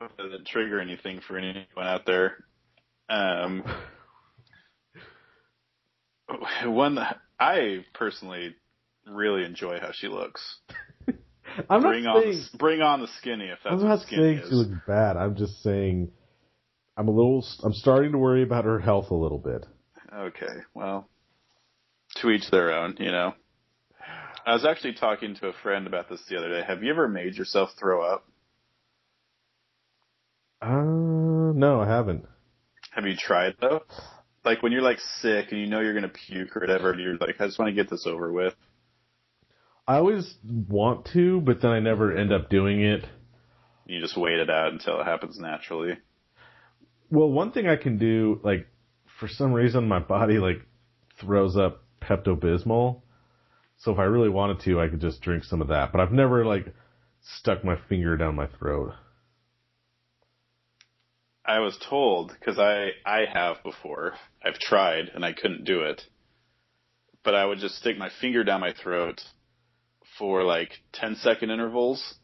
[0.00, 2.44] Hope that didn't trigger anything for anyone out there.
[3.08, 3.62] Um.
[6.64, 6.98] One,
[7.38, 8.54] I personally
[9.06, 10.58] really enjoy how she looks.
[11.70, 12.44] I'm bring not on, saying.
[12.52, 14.48] the, bring on the skinny if that's I'm what not saying is.
[14.48, 15.16] she looks bad.
[15.16, 16.10] I'm just saying.
[16.96, 17.44] I'm a little.
[17.62, 19.66] I'm starting to worry about her health a little bit.
[20.14, 21.08] Okay, well,
[22.16, 23.34] to each their own, you know.
[24.46, 26.62] I was actually talking to a friend about this the other day.
[26.66, 28.26] Have you ever made yourself throw up?
[30.62, 32.24] Uh, no, I haven't.
[32.92, 33.82] Have you tried though?
[34.44, 37.16] Like when you're like sick and you know you're gonna puke or whatever, and you're
[37.16, 38.54] like, I just want to get this over with.
[39.86, 43.04] I always want to, but then I never end up doing it.
[43.84, 45.98] You just wait it out until it happens naturally.
[47.10, 48.66] Well, one thing I can do, like,
[49.18, 50.62] for some reason my body, like,
[51.18, 53.02] throws up Pepto Bismol.
[53.78, 55.92] So if I really wanted to, I could just drink some of that.
[55.92, 56.74] But I've never, like,
[57.20, 58.94] stuck my finger down my throat.
[61.44, 64.14] I was told because I I have before.
[64.42, 66.02] I've tried and I couldn't do it.
[67.22, 69.22] But I would just stick my finger down my throat
[70.18, 72.16] for like 10 second intervals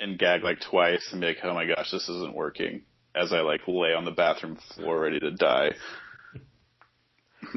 [0.00, 2.82] and gag like twice and be like, "Oh my gosh, this isn't working."
[3.14, 5.72] As I like lay on the bathroom floor ready to die.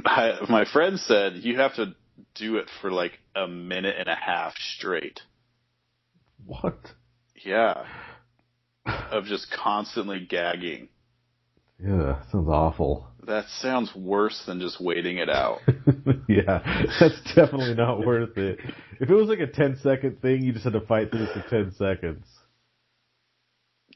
[0.06, 1.96] I, my friend said you have to
[2.36, 5.22] do it for like a minute and a half straight.
[6.46, 6.78] What?
[7.44, 7.86] Yeah.
[8.86, 10.90] Of just constantly gagging.
[11.84, 13.08] Yeah, sounds awful.
[13.26, 15.60] That sounds worse than just waiting it out.
[16.28, 18.60] yeah, that's definitely not worth it.
[19.00, 21.34] If it was like a 10 second thing, you just had to fight through it
[21.34, 22.26] for 10 seconds.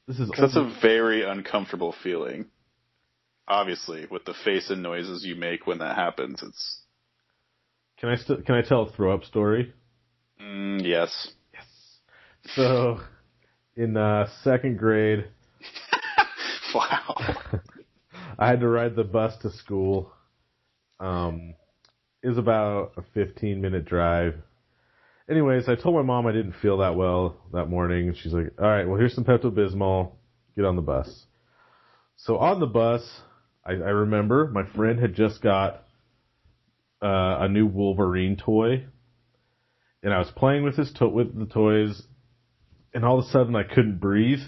[0.08, 2.48] This is That's a very uncomfortable feeling.
[3.48, 6.82] Obviously, with the face and noises you make when that happens, it's
[7.98, 9.74] Can I still can I tell a throw up story?
[10.42, 11.30] mm, yes.
[12.56, 13.00] So,
[13.76, 15.26] in uh, second grade,
[16.76, 17.16] wow.
[18.40, 20.12] I had to ride the bus to school.
[21.00, 21.54] Um,
[22.24, 24.36] it was about a 15 minute drive.
[25.32, 28.52] Anyways, I told my mom I didn't feel that well that morning, and she's like,
[28.60, 30.12] "All right, well here's some Pepto Bismol.
[30.58, 31.26] get on the bus.
[32.18, 33.02] So on the bus,
[33.66, 35.86] I, I remember my friend had just got
[37.02, 38.84] uh, a new Wolverine toy,
[40.04, 42.04] and I was playing with his to- with the toys,
[42.94, 44.42] and all of a sudden I couldn't breathe,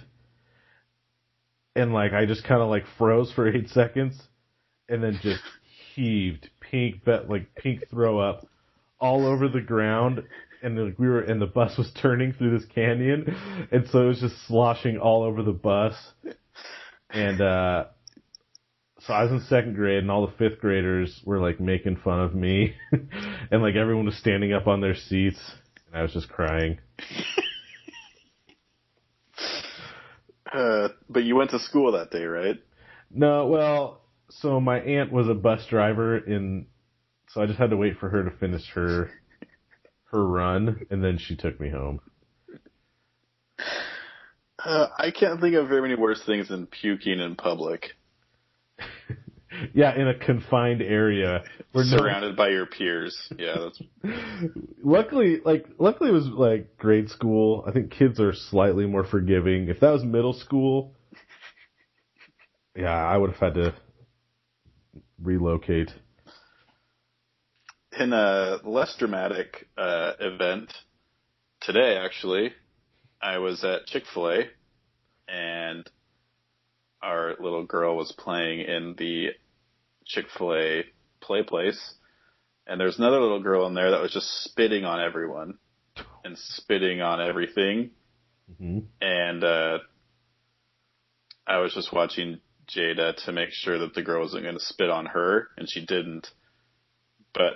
[1.77, 4.21] and like I just kind of like froze for eight seconds,
[4.89, 5.43] and then just
[5.95, 8.45] heaved pink, bet like pink throw up
[8.99, 10.23] all over the ground,
[10.63, 13.35] and like we were and the bus was turning through this canyon,
[13.71, 15.95] and so it was just sloshing all over the bus,
[17.09, 17.85] and uh
[19.01, 22.21] so I was in second grade, and all the fifth graders were like making fun
[22.21, 25.39] of me, and like everyone was standing up on their seats,
[25.87, 26.79] and I was just crying.
[30.53, 32.61] Uh, but you went to school that day, right?
[33.09, 36.67] No, well, so my aunt was a bus driver in,
[37.29, 39.09] so I just had to wait for her to finish her
[40.13, 41.99] her run, and then she took me home.
[44.63, 47.91] Uh, I can't think of very many worse things than puking in public,
[49.73, 53.15] Yeah, in a confined area we're surrounded by your peers.
[53.37, 53.81] Yeah, that's
[54.83, 57.63] luckily, like, luckily it was like grade school.
[57.67, 59.69] I think kids are slightly more forgiving.
[59.69, 60.95] If that was middle school,
[62.75, 63.73] yeah, I would have had to
[65.21, 65.91] relocate.
[67.99, 70.71] In a less dramatic uh, event
[71.61, 71.97] today.
[71.97, 72.53] Actually,
[73.21, 74.39] I was at Chick Fil A,
[75.27, 75.89] and
[77.01, 79.29] our little girl was playing in the
[80.05, 80.83] Chick Fil A
[81.21, 81.95] play place,
[82.67, 85.57] and there's another little girl in there that was just spitting on everyone
[86.23, 87.91] and spitting on everything.
[88.57, 89.79] hmm And uh,
[91.45, 94.89] I was just watching Jada to make sure that the girl wasn't going to spit
[94.89, 96.27] on her, and she didn't.
[97.33, 97.53] But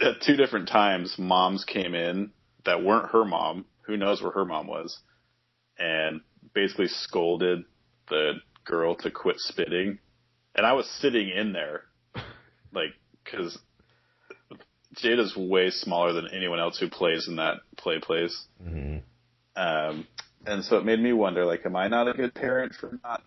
[0.00, 2.32] at two different times, moms came in
[2.64, 3.66] that weren't her mom.
[3.82, 4.98] Who knows where her mom was?
[5.78, 6.20] And
[6.54, 7.64] basically scolded
[8.08, 9.98] the girl to quit spitting.
[10.54, 11.82] And I was sitting in there,
[12.72, 13.58] like, because
[14.96, 18.46] Jada's way smaller than anyone else who plays in that play place.
[18.62, 18.98] hmm
[19.56, 20.06] Um,
[20.46, 23.22] and so it made me wonder, like, am I not a good parent for not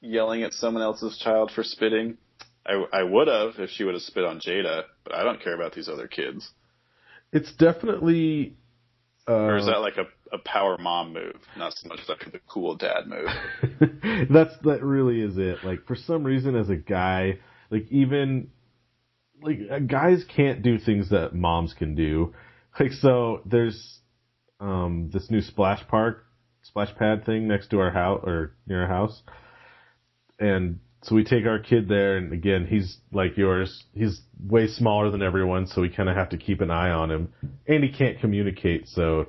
[0.00, 2.18] yelling at someone else's child for spitting?
[2.66, 5.54] I, I would have if she would have spit on Jada, but I don't care
[5.54, 6.50] about these other kids.
[7.32, 8.56] It's definitely.
[9.28, 12.40] Uh, Or is that like a, a power mom move, not so much like the
[12.48, 13.28] cool dad move?
[14.30, 15.64] That's that really is it.
[15.64, 17.38] Like for some reason, as a guy,
[17.70, 18.50] like even
[19.42, 22.34] like uh, guys can't do things that moms can do.
[22.78, 24.00] Like so, there's
[24.60, 26.24] um this new splash park,
[26.62, 29.22] splash pad thing next to our house or near our house,
[30.38, 33.84] and so we take our kid there, and again, he's like yours.
[33.94, 37.12] He's way smaller than everyone, so we kind of have to keep an eye on
[37.12, 37.32] him,
[37.68, 39.26] and he can't communicate, so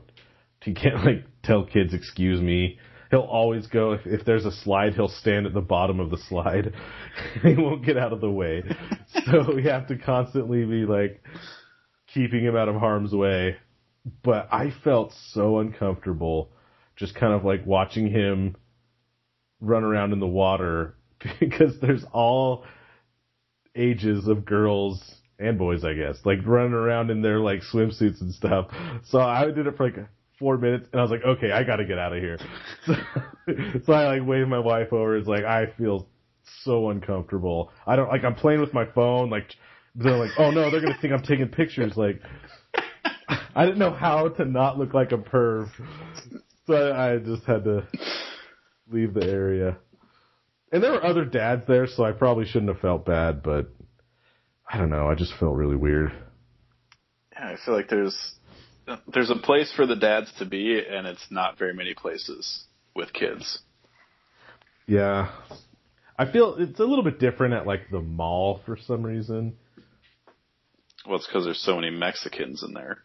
[0.63, 2.79] he can't like tell kids, "Excuse me."
[3.11, 6.17] He'll always go if, if there's a slide, he'll stand at the bottom of the
[6.17, 6.73] slide.
[7.43, 8.63] he won't get out of the way.
[9.25, 11.23] so we have to constantly be like
[12.13, 13.55] keeping him out of harm's way.
[14.23, 16.49] But I felt so uncomfortable
[16.95, 18.55] just kind of like watching him
[19.61, 20.97] run around in the water
[21.39, 22.65] because there's all
[23.75, 28.33] ages of girls and boys, I guess, like running around in their like swimsuits and
[28.33, 28.67] stuff.
[29.09, 30.07] So I did it for like
[30.39, 32.37] four minutes and I was like, okay, I gotta get out of here.
[32.85, 32.93] So,
[33.85, 35.15] so I like waved my wife over.
[35.15, 36.09] It's like, I feel
[36.63, 37.71] so uncomfortable.
[37.85, 39.29] I don't like, I'm playing with my phone.
[39.29, 39.55] Like,
[39.95, 41.95] they're like, oh no, they're gonna think I'm taking pictures.
[41.95, 42.21] Like,
[43.55, 45.69] I didn't know how to not look like a perv.
[46.67, 47.87] So I just had to
[48.91, 49.77] leave the area.
[50.71, 53.69] And there were other dads there, so I probably shouldn't have felt bad, but
[54.69, 55.08] I don't know.
[55.08, 56.12] I just felt really weird.
[57.34, 58.34] Yeah, I feel like there's
[59.13, 63.13] there's a place for the dads to be, and it's not very many places with
[63.13, 63.60] kids.
[64.88, 65.32] Yeah.
[66.17, 69.56] I feel it's a little bit different at like the mall for some reason.
[71.06, 72.99] Well, it's because there's so many Mexicans in there.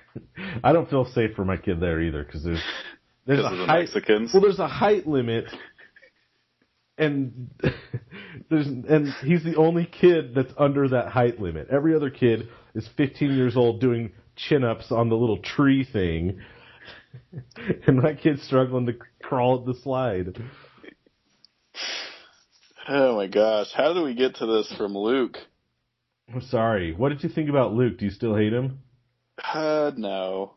[0.64, 2.62] I don't feel safe for my kid there either because there's
[3.26, 4.30] there's a the height Mexicans.
[4.32, 5.46] well there's a height limit
[6.98, 7.50] and
[8.50, 11.68] there's and he's the only kid that's under that height limit.
[11.70, 16.40] Every other kid is 15 years old doing chin-ups on the little tree thing.
[17.86, 20.36] And my kid's struggling to crawl up the slide.
[22.88, 25.38] Oh my gosh, how did we get to this from Luke?
[26.32, 26.92] I'm sorry.
[26.92, 27.98] What did you think about Luke?
[27.98, 28.80] Do you still hate him?
[29.42, 30.54] Uh, no.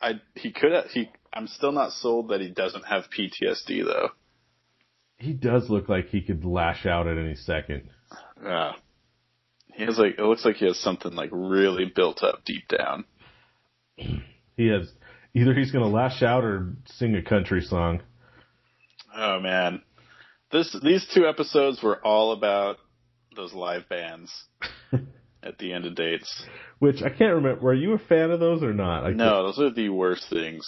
[0.00, 1.10] I he could he.
[1.32, 4.10] I'm still not sold that he doesn't have PTSD though.
[5.18, 7.88] He does look like he could lash out at any second.
[8.42, 8.72] Yeah.
[9.74, 13.04] He has like it looks like he has something like really built up deep down.
[13.96, 14.90] He has
[15.34, 18.02] either he's going to lash out or sing a country song.
[19.14, 19.82] Oh man,
[20.50, 22.78] this these two episodes were all about
[23.34, 24.32] those live bands
[25.42, 26.44] at the end of dates.
[26.78, 27.60] Which I can't remember.
[27.60, 29.04] Were you a fan of those or not?
[29.04, 30.66] I No, those are the worst things.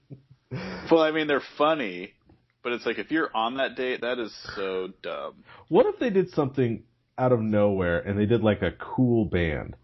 [0.90, 2.14] well, I mean they're funny,
[2.62, 5.44] but it's like if you're on that date, that is so dumb.
[5.68, 6.82] What if they did something
[7.16, 9.76] out of nowhere and they did like a cool band?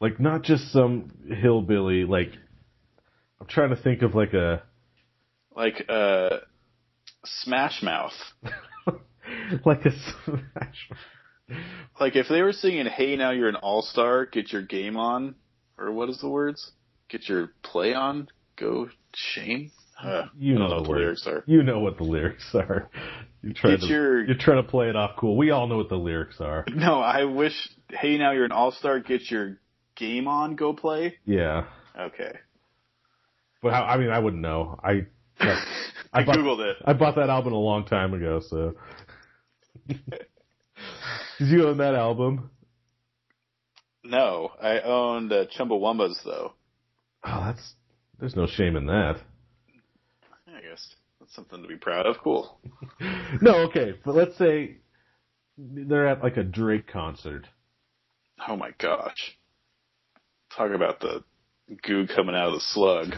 [0.00, 2.04] Like not just some hillbilly.
[2.04, 2.32] Like
[3.40, 4.62] I'm trying to think of like a
[5.54, 6.38] Like uh, a
[7.24, 8.12] Smash Mouth.
[9.64, 10.90] like a smash.
[12.00, 15.34] Like if they were singing "Hey Now You're an All Star, Get Your Game On,"
[15.76, 16.70] or what is the words?
[17.08, 19.70] Get your play on, go Shane.
[20.02, 21.44] Uh, You know know what the lyrics are.
[21.46, 22.88] You know what the lyrics are.
[23.42, 25.36] You're trying to your- you're trying to play it off cool.
[25.36, 26.64] We all know what the lyrics are.
[26.74, 27.54] No, I wish.
[27.88, 28.98] Hey, now you're an all star.
[28.98, 29.58] Get your
[29.96, 30.56] game on.
[30.56, 31.14] Go play.
[31.24, 31.64] Yeah.
[31.98, 32.32] Okay.
[33.62, 34.78] But I, I mean, I wouldn't know.
[34.82, 35.06] I
[35.40, 35.62] I,
[36.12, 36.76] I bought- googled it.
[36.84, 38.74] I bought that album a long time ago, so.
[39.86, 42.50] Did you own that album?
[44.04, 46.52] No, I owned uh, Chumbawambas though.
[47.24, 47.74] Oh, that's
[48.18, 49.16] there's no shame in that.
[51.38, 52.16] I guess that's something to be proud of.
[52.22, 52.58] Cool.
[53.40, 54.78] No, okay, but let's say
[55.56, 57.46] they're at like a Drake concert.
[58.48, 59.36] Oh my gosh.
[60.56, 61.22] Talk about the
[61.82, 63.14] goo coming out of the slug.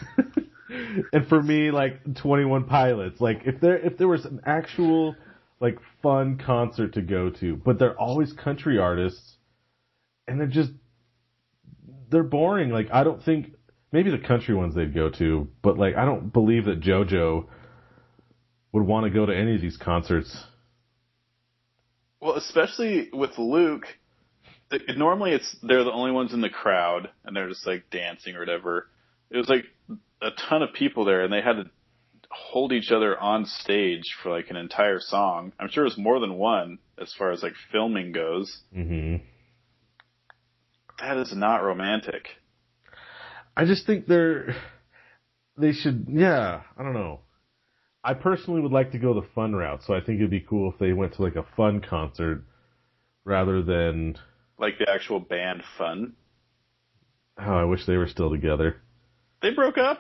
[1.13, 5.15] and for me, like Twenty One Pilots, like if there if there was an actual
[5.61, 9.37] like fun concert to go to, but they're always country artists,
[10.27, 10.73] and they're just
[12.11, 12.71] they're boring.
[12.71, 13.53] Like I don't think
[13.93, 17.47] maybe the country ones they'd go to, but like I don't believe that JoJo
[18.73, 20.45] would want to go to any of these concerts.
[22.21, 23.87] Well, especially with Luke,
[24.97, 28.41] normally it's they're the only ones in the crowd and they're just like dancing or
[28.41, 28.89] whatever.
[29.31, 29.65] It was like
[30.21, 31.65] a ton of people there and they had to
[32.31, 35.53] hold each other on stage for like an entire song.
[35.59, 38.61] I'm sure it was more than one as far as like filming goes.
[38.73, 39.17] hmm
[41.01, 42.29] That is not romantic.
[43.57, 44.55] I just think they're
[45.57, 47.21] they should yeah, I don't know.
[48.03, 50.71] I personally would like to go the fun route, so I think it'd be cool
[50.73, 52.45] if they went to like a fun concert
[53.25, 54.17] rather than
[54.59, 56.15] Like the actual band fun.
[57.39, 58.77] oh, I wish they were still together.
[59.43, 59.99] They broke up?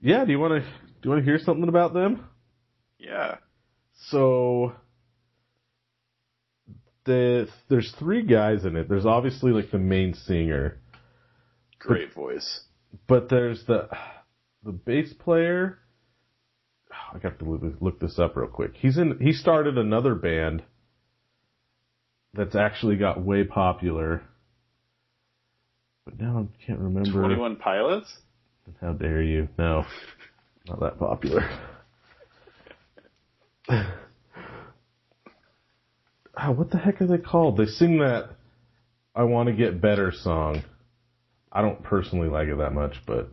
[0.00, 0.68] Yeah, do you want to do
[1.04, 2.24] you want to hear something about them?
[2.98, 3.36] Yeah.
[4.10, 4.74] So
[7.04, 8.88] the there's three guys in it.
[8.88, 10.78] There's obviously like the main singer,
[11.78, 12.60] Great voice.
[13.06, 13.88] but there's the
[14.62, 15.78] the bass player.
[17.12, 17.44] I got to
[17.80, 18.72] look- this up real quick.
[18.74, 19.18] He's in.
[19.20, 20.62] He started another band
[22.34, 24.22] that's actually got way popular,
[26.04, 27.22] but now I can't remember.
[27.22, 28.18] 21 Pilots?
[28.80, 29.48] How dare you?
[29.58, 29.84] No,
[30.68, 31.48] not that popular.
[36.40, 37.56] Ah, what the heck are they called?
[37.56, 38.30] They sing that
[39.12, 40.62] "I Want to Get Better" song.
[41.50, 43.28] I don't personally like it that much, but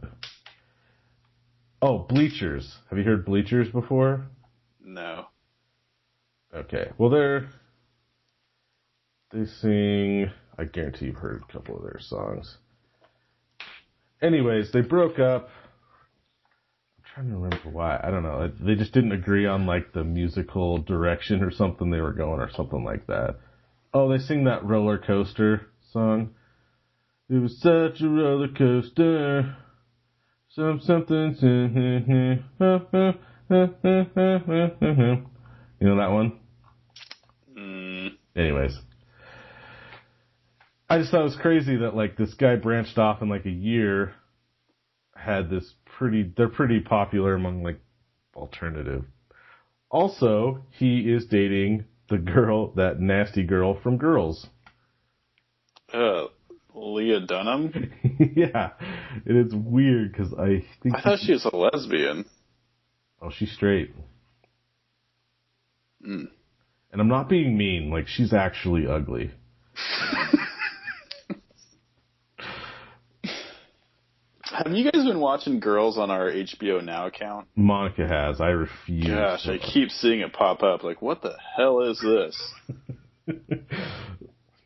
[1.85, 2.77] oh, Bleachers.
[2.89, 4.25] Have you heard Bleachers before?
[4.83, 5.25] No.
[6.53, 7.49] Okay, well they're
[9.31, 10.31] they sing.
[10.57, 12.57] I guarantee you've heard a couple of their songs.
[14.21, 15.49] Anyways, they broke up.
[16.97, 17.99] I'm trying to remember why.
[18.01, 18.49] I don't know.
[18.61, 22.49] They just didn't agree on like the musical direction or something they were going or
[22.49, 23.35] something like that.
[23.93, 26.35] Oh, they sing that roller coaster song.
[27.29, 29.57] It was such a roller coaster.
[30.55, 31.35] Some something.
[35.77, 36.39] You know that one?
[37.57, 38.79] Mm, Anyways.
[40.89, 43.51] I just thought it was crazy that like this guy branched off in like a
[43.51, 44.13] year
[45.15, 47.79] had this pretty they're pretty popular among like
[48.35, 49.03] alternative.
[49.91, 54.47] Also, he is dating the girl that nasty girl from Girls.
[55.93, 56.25] uh,
[56.75, 57.91] Lena Dunham?
[58.35, 58.71] yeah.
[59.25, 62.25] It is weird cuz I think I thought she was a lesbian.
[63.21, 63.91] Oh, she's straight.
[66.05, 66.27] Mm.
[66.91, 69.31] And I'm not being mean, like she's actually ugly.
[74.55, 77.47] Have you guys been watching Girls on our HBO Now account?
[77.55, 78.39] Monica has.
[78.39, 79.07] I refuse.
[79.07, 80.81] Gosh, I keep seeing it pop up.
[80.81, 82.53] Like, what the hell is this?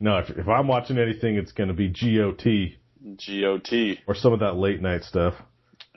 [0.00, 3.98] No, if, if I'm watching anything, it's going to be GOT GOT.
[4.06, 5.34] or some of that late night stuff.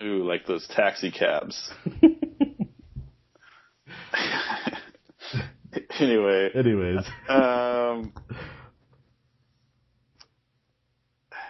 [0.01, 1.71] Ooh, like those taxi cabs.
[5.99, 8.13] anyway, Anyways, um,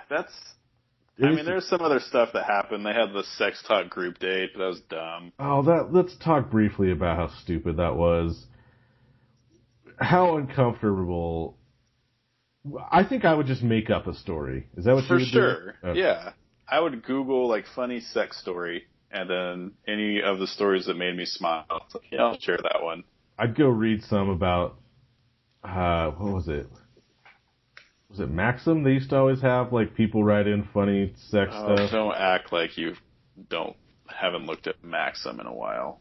[0.09, 0.31] that's
[1.21, 2.85] I mean, there's some other stuff that happened.
[2.85, 5.31] They had the sex talk group date, but that was dumb.
[5.39, 8.45] Oh, that let's talk briefly about how stupid that was.
[9.99, 11.57] How uncomfortable.
[12.91, 14.67] I think I would just make up a story.
[14.77, 15.75] Is that what For you would sure.
[15.81, 15.87] do?
[15.89, 15.99] Okay.
[15.99, 16.31] Yeah.
[16.67, 21.15] I would Google like funny sex story and then any of the stories that made
[21.15, 21.65] me smile.
[21.69, 23.03] Like, yeah, I'll share that one.
[23.37, 24.77] I'd go read some about
[25.63, 26.67] uh what was it?
[28.09, 28.83] Was it Maxim?
[28.83, 31.91] They used to always have like people write in funny sex Oh, stuff.
[31.91, 32.95] don't act like you
[33.49, 33.75] don't
[34.07, 35.99] haven't looked at Maxim in a while.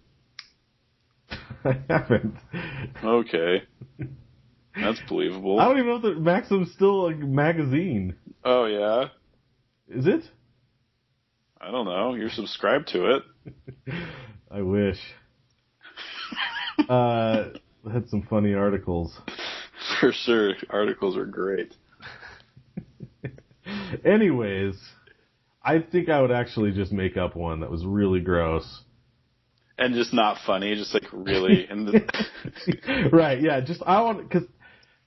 [1.65, 2.37] I haven't.
[3.03, 3.63] Okay.
[4.75, 5.61] That's believable.
[5.61, 8.17] I don't even know if the Maxim's still a magazine.
[8.45, 9.09] Oh yeah.
[9.89, 10.23] Is it?
[11.61, 12.15] I don't know.
[12.15, 13.23] You're subscribed to it.
[14.51, 14.99] I wish.
[16.89, 17.45] uh,
[17.93, 19.17] had some funny articles.
[20.01, 20.55] For sure.
[20.71, 21.75] Articles are great.
[24.05, 24.75] Anyways,
[25.63, 28.83] I think I would actually just make up one that was really gross.
[29.79, 33.41] And just not funny, just like really in the right?
[33.41, 33.61] Yeah.
[33.61, 34.47] Just I want because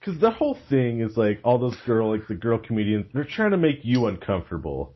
[0.06, 3.52] because the whole thing is like all those girl like the girl comedians they're trying
[3.52, 4.94] to make you uncomfortable.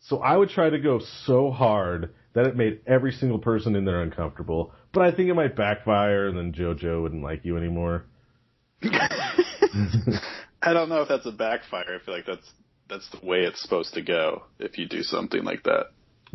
[0.00, 3.84] So I would try to go so hard that it made every single person in
[3.84, 4.72] there uncomfortable.
[4.92, 8.04] But I think it might backfire, and then JoJo wouldn't like you anymore.
[8.82, 11.98] I don't know if that's a backfire.
[12.00, 12.48] I feel like that's
[12.88, 15.86] that's the way it's supposed to go if you do something like that.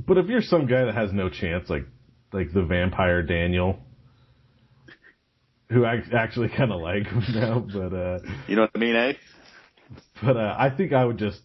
[0.05, 1.85] But if you're some guy that has no chance, like
[2.33, 3.79] like the vampire Daniel,
[5.71, 8.95] who I actually kind of like him now, but uh, You know what I mean,
[8.95, 9.13] eh?
[10.23, 11.41] but uh, I think I would just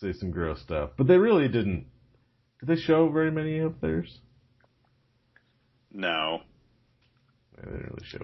[0.00, 0.90] say some gross stuff.
[0.96, 1.86] But they really didn't.
[2.60, 4.18] Did they show very many of theirs?
[5.92, 6.40] No.
[7.56, 8.18] They didn't really show.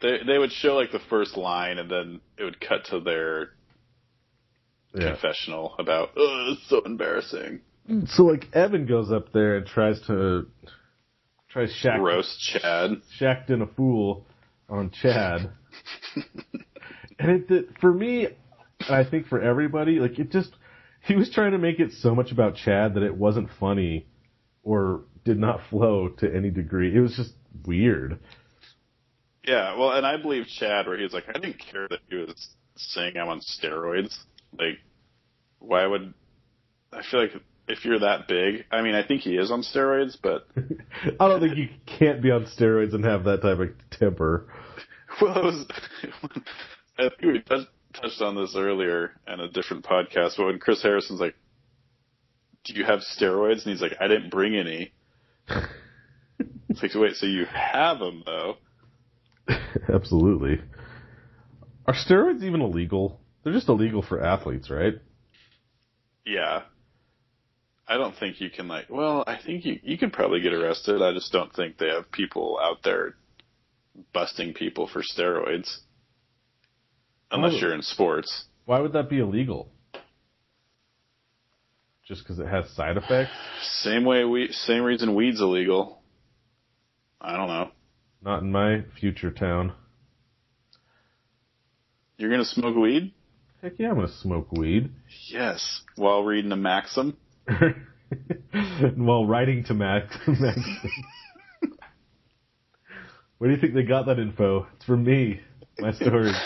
[0.00, 3.50] They they would show like the first line and then it would cut to their
[4.94, 5.10] Yeah.
[5.12, 7.60] confessional about oh it's so embarrassing.
[8.06, 10.46] So like Evan goes up there and tries to
[11.52, 13.02] tries Shaq Roast Chad.
[13.16, 14.26] shacked in a fool
[14.68, 15.50] on Chad.
[17.18, 20.50] and it for me, and I think for everybody, like it just,
[21.02, 24.06] he was trying to make it so much about Chad that it wasn't funny
[24.62, 26.94] or did not flow to any degree.
[26.94, 27.32] It was just
[27.66, 28.18] weird.
[29.46, 32.16] Yeah, well, and I believe Chad where he was like, I didn't care that he
[32.16, 34.16] was saying I'm on steroids.
[34.58, 34.78] Like,
[35.58, 36.14] why would
[36.92, 37.32] I feel like
[37.72, 38.66] if you're that big?
[38.70, 40.46] I mean, I think he is on steroids, but
[41.20, 44.46] I don't think you can't be on steroids and have that type of temper.
[45.20, 45.66] well, it was.
[46.98, 50.82] I think we touched, touched on this earlier in a different podcast, but when Chris
[50.82, 51.34] Harrison's like,
[52.64, 54.92] "Do you have steroids?" and he's like, "I didn't bring any."
[56.68, 58.56] It's like, wait, so you have them though?
[59.92, 60.60] Absolutely.
[61.86, 63.20] Are steroids even illegal?
[63.42, 64.94] They're just illegal for athletes, right?
[66.24, 66.62] Yeah.
[67.92, 68.86] I don't think you can like.
[68.88, 71.02] Well, I think you you could probably get arrested.
[71.02, 73.16] I just don't think they have people out there
[74.14, 75.68] busting people for steroids,
[77.30, 77.58] unless Oh.
[77.58, 78.46] you're in sports.
[78.64, 79.68] Why would that be illegal?
[82.08, 83.30] Just because it has side effects?
[83.82, 86.00] Same way we same reason weed's illegal.
[87.20, 87.72] I don't know.
[88.22, 89.74] Not in my future town.
[92.16, 93.12] You're gonna smoke weed?
[93.60, 94.90] Heck yeah, I'm gonna smoke weed.
[95.28, 95.82] Yes.
[95.96, 97.18] While reading a Maxim.
[98.96, 100.16] While writing to Max.
[100.26, 100.60] Max.
[103.38, 104.66] Where do you think they got that info?
[104.76, 105.40] It's from me.
[105.78, 106.32] My story.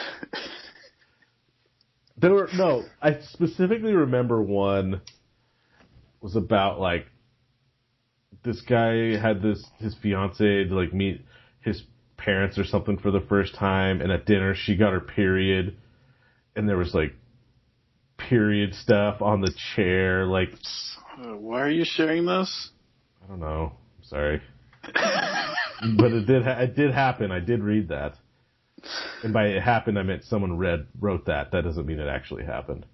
[2.18, 2.84] There were no.
[3.02, 5.02] I specifically remember one
[6.22, 7.06] was about like
[8.42, 11.24] this guy had this his fiance to like meet
[11.60, 11.82] his
[12.16, 15.76] parents or something for the first time, and at dinner she got her period,
[16.54, 17.12] and there was like
[18.28, 20.26] period stuff on the chair.
[20.26, 20.50] Like
[21.18, 22.70] Uh, Why are you sharing this?
[23.24, 23.72] I don't know.
[23.98, 24.42] I'm sorry,
[24.82, 27.30] but it did ha- it did happen.
[27.32, 28.14] I did read that.
[29.24, 31.50] And by it happened, I meant someone read wrote that.
[31.52, 32.86] That doesn't mean it actually happened.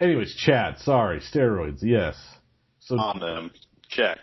[0.00, 2.16] Anyways, Chad, sorry, steroids, yes.
[2.80, 3.50] So On them.
[3.88, 4.18] Check.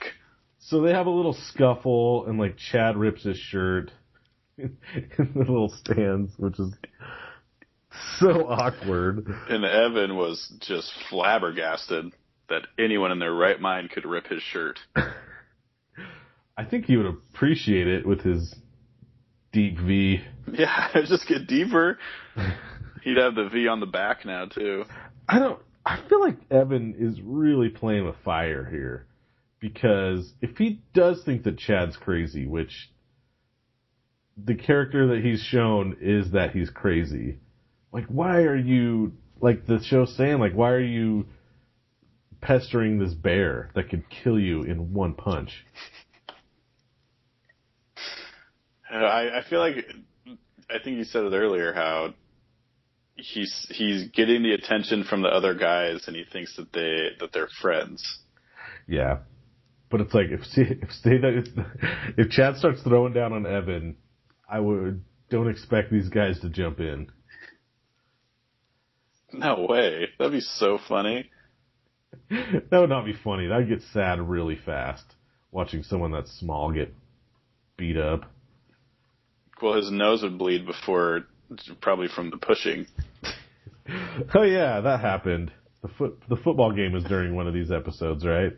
[0.59, 3.91] so they have a little scuffle, and like Chad rips his shirt
[4.57, 4.77] in
[5.17, 6.73] the little stands, which is
[8.19, 9.27] so awkward.
[9.49, 12.13] And Evan was just flabbergasted
[12.49, 14.79] that anyone in their right mind could rip his shirt.
[16.57, 18.53] I think he would appreciate it with his
[19.53, 20.21] deep V.
[20.51, 21.97] Yeah, just get deeper.
[23.03, 24.83] He'd have the V on the back now too.
[25.27, 25.59] I don't.
[25.85, 29.07] I feel like Evan is really playing with fire here,
[29.59, 32.91] because if he does think that Chad's crazy, which
[34.37, 37.39] the character that he's shown is that he's crazy,
[37.91, 41.25] like why are you like the show saying like why are you
[42.41, 45.65] pestering this bear that could kill you in one punch.
[48.91, 49.75] I, I feel like
[50.69, 52.13] I think you said it earlier how
[53.15, 57.31] he's he's getting the attention from the other guys and he thinks that they that
[57.33, 58.19] they're friends.
[58.87, 59.19] Yeah.
[59.91, 61.47] But it's like if if
[62.17, 63.97] if Chad starts throwing down on Evan,
[64.49, 67.11] I would don't expect these guys to jump in.
[69.33, 70.09] No way.
[70.17, 71.29] That'd be so funny.
[72.29, 73.47] that would not be funny.
[73.47, 75.05] That'd get sad really fast
[75.51, 76.93] watching someone that small get
[77.77, 78.25] beat up.
[79.61, 81.25] Well, his nose would bleed before,
[81.81, 82.87] probably from the pushing.
[84.35, 85.51] oh yeah, that happened.
[85.81, 88.53] The foot the football game was during one of these episodes, right?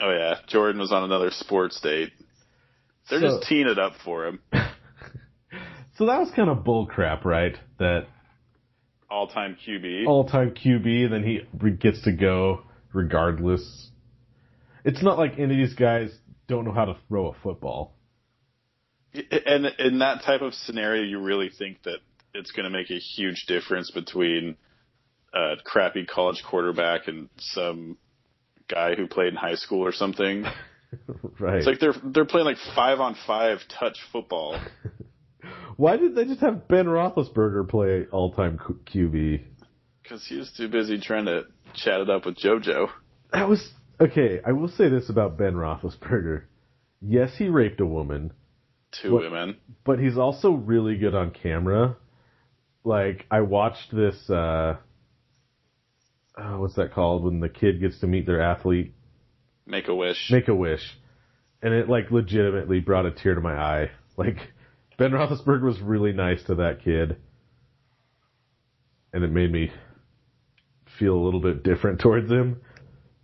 [0.00, 2.12] Oh yeah, Jordan was on another sports date.
[3.10, 4.40] They're so, just teeing it up for him.
[4.52, 7.56] so that was kind of bullcrap, right?
[7.78, 8.06] That
[9.12, 10.06] all-time QB.
[10.06, 13.90] All-time QB, then he gets to go regardless.
[14.84, 16.10] It's not like any of these guys
[16.48, 17.94] don't know how to throw a football.
[19.14, 21.98] And in that type of scenario, you really think that
[22.34, 24.56] it's going to make a huge difference between
[25.34, 27.98] a crappy college quarterback and some
[28.68, 30.44] guy who played in high school or something.
[31.38, 31.58] right.
[31.58, 34.58] It's like they're they're playing like five on five touch football.
[35.76, 39.42] Why did they just have Ben Roethlisberger play all time QB?
[40.02, 41.44] Because he was too busy trying to
[41.74, 42.88] chat it up with JoJo.
[43.32, 43.70] That was
[44.00, 44.40] okay.
[44.44, 46.42] I will say this about Ben Roethlisberger.
[47.00, 48.32] Yes, he raped a woman.
[49.00, 49.56] Two but, women.
[49.84, 51.96] But he's also really good on camera.
[52.84, 54.28] Like I watched this.
[54.28, 54.76] uh
[56.36, 57.24] oh, What's that called?
[57.24, 58.94] When the kid gets to meet their athlete.
[59.66, 60.28] Make a wish.
[60.30, 60.82] Make a wish,
[61.62, 63.90] and it like legitimately brought a tear to my eye.
[64.18, 64.36] Like
[65.02, 67.16] Ben Roethlisberger was really nice to that kid,
[69.12, 69.72] and it made me
[70.96, 72.60] feel a little bit different towards him.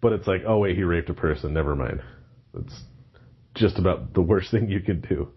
[0.00, 1.54] But it's like, oh wait, he raped a person.
[1.54, 2.02] Never mind.
[2.58, 2.82] It's
[3.54, 5.28] just about the worst thing you can do.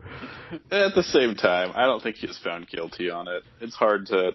[0.71, 3.43] At the same time, I don't think he was found guilty on it.
[3.59, 4.31] It's hard to.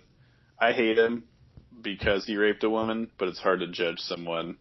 [0.60, 1.24] I hate him
[1.82, 4.58] because he raped a woman, but it's hard to judge someone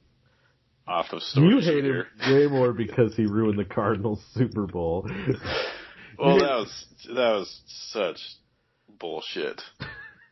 [0.87, 1.63] off of stories.
[1.63, 5.07] You hate him way more because he ruined the Cardinals Super Bowl.
[6.19, 8.19] well, that was that was such
[8.99, 9.61] bullshit.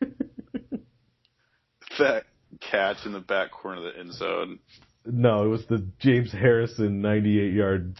[1.98, 2.24] that
[2.60, 4.58] catch in the back corner of the end zone.
[5.06, 7.96] No, it was the James Harrison 98 yard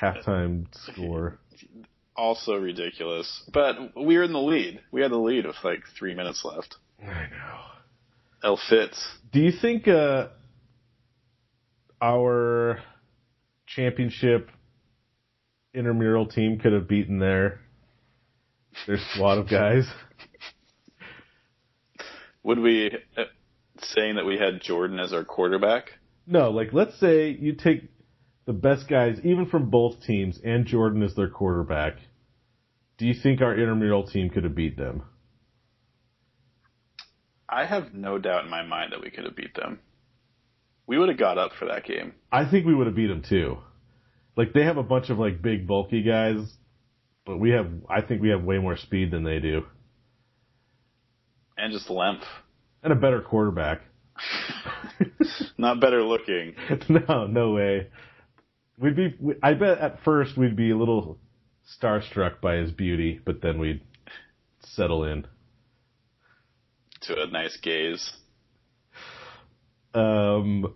[0.00, 1.38] halftime score.
[2.14, 3.42] Also ridiculous.
[3.50, 4.80] But we were in the lead.
[4.90, 6.76] We had the lead with like three minutes left.
[7.02, 7.60] I know.
[8.44, 9.02] El Fitz.
[9.32, 10.28] Do you think uh,
[12.02, 12.80] our
[13.66, 14.50] championship
[15.74, 17.60] intramural team could have beaten their
[18.86, 19.90] their squad of guys?
[22.42, 23.24] Would we uh,
[23.80, 25.92] saying that we had Jordan as our quarterback?
[26.26, 27.88] No, like let's say you take
[28.46, 31.94] the best guys, even from both teams, and Jordan is their quarterback.
[32.98, 35.02] Do you think our intramural team could have beat them?
[37.48, 39.80] I have no doubt in my mind that we could have beat them.
[40.86, 42.14] We would have got up for that game.
[42.30, 43.58] I think we would have beat them too.
[44.36, 46.38] Like they have a bunch of like big bulky guys,
[47.26, 49.62] but we have I think we have way more speed than they do.
[51.56, 52.24] And just length.
[52.82, 53.82] And a better quarterback.
[55.58, 56.54] Not better looking.
[56.88, 57.88] no, no way.
[58.78, 59.14] We'd be.
[59.42, 61.18] I bet at first we'd be a little
[61.80, 63.82] starstruck by his beauty, but then we'd
[64.60, 65.26] settle in
[67.02, 68.12] to a nice gaze.
[69.94, 70.74] Um.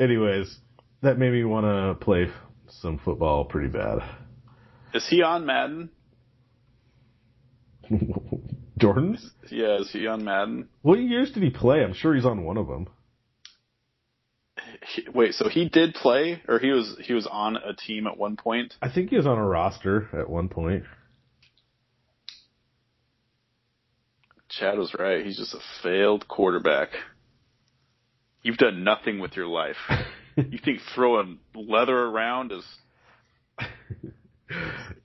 [0.00, 0.58] Anyways,
[1.02, 2.30] that made me want to play
[2.70, 3.98] some football pretty bad.
[4.94, 5.90] Is he on Madden?
[8.78, 9.18] Jordan?
[9.50, 10.68] Yeah, is he on Madden?
[10.82, 11.82] What years did he play?
[11.82, 12.88] I'm sure he's on one of them
[15.14, 18.36] wait, so he did play, or he was he was on a team at one
[18.36, 18.74] point?
[18.82, 20.84] I think he was on a roster at one point.
[24.48, 25.24] Chad was right.
[25.24, 26.90] He's just a failed quarterback.
[28.42, 29.76] You've done nothing with your life.
[30.50, 32.64] you think throwing leather around is?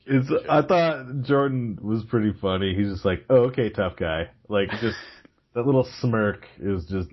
[0.06, 2.76] It's, I thought Jordan was pretty funny.
[2.76, 4.30] He's just like, oh, okay, tough guy.
[4.48, 4.98] Like, just
[5.54, 7.10] that little smirk is just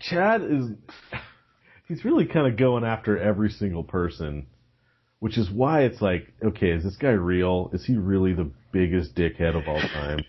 [0.00, 0.70] Chad is
[1.88, 4.46] he's really kind of going after every single person,
[5.20, 7.70] which is why it's like, okay, is this guy real?
[7.72, 10.20] Is he really the biggest dickhead of all time?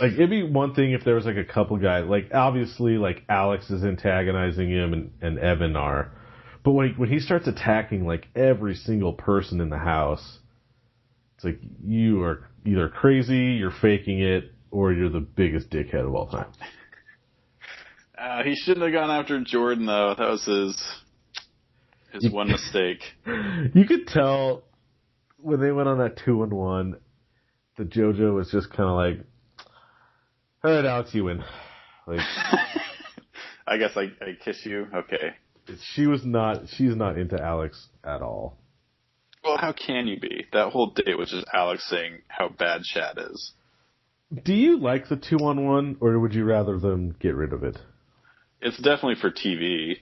[0.00, 3.22] Like it'd be one thing if there was like a couple guys, like obviously like
[3.28, 6.12] Alex is antagonizing him and, and Evan are,
[6.64, 10.38] but when he, when he starts attacking like every single person in the house,
[11.36, 16.14] it's like you are either crazy, you're faking it, or you're the biggest dickhead of
[16.14, 16.52] all time.
[18.16, 20.14] Uh, he shouldn't have gone after Jordan though.
[20.16, 20.80] That was his
[22.12, 23.00] his one mistake.
[23.74, 24.62] You could tell
[25.38, 26.96] when they went on that two and one
[27.76, 29.26] that JoJo was just kind of like,
[30.64, 31.42] "All right, Alex, you win."
[32.06, 32.20] Like
[33.66, 34.86] I guess I, I kiss you.
[34.94, 35.34] Okay.
[35.94, 36.68] she was not.
[36.68, 38.58] She's not into Alex at all.
[39.44, 40.46] Well, how can you be?
[40.52, 43.52] That whole date was just Alex saying how bad Chad is.
[44.44, 47.64] Do you like the two on one, or would you rather them get rid of
[47.64, 47.78] it?
[48.60, 49.96] It's definitely for TV.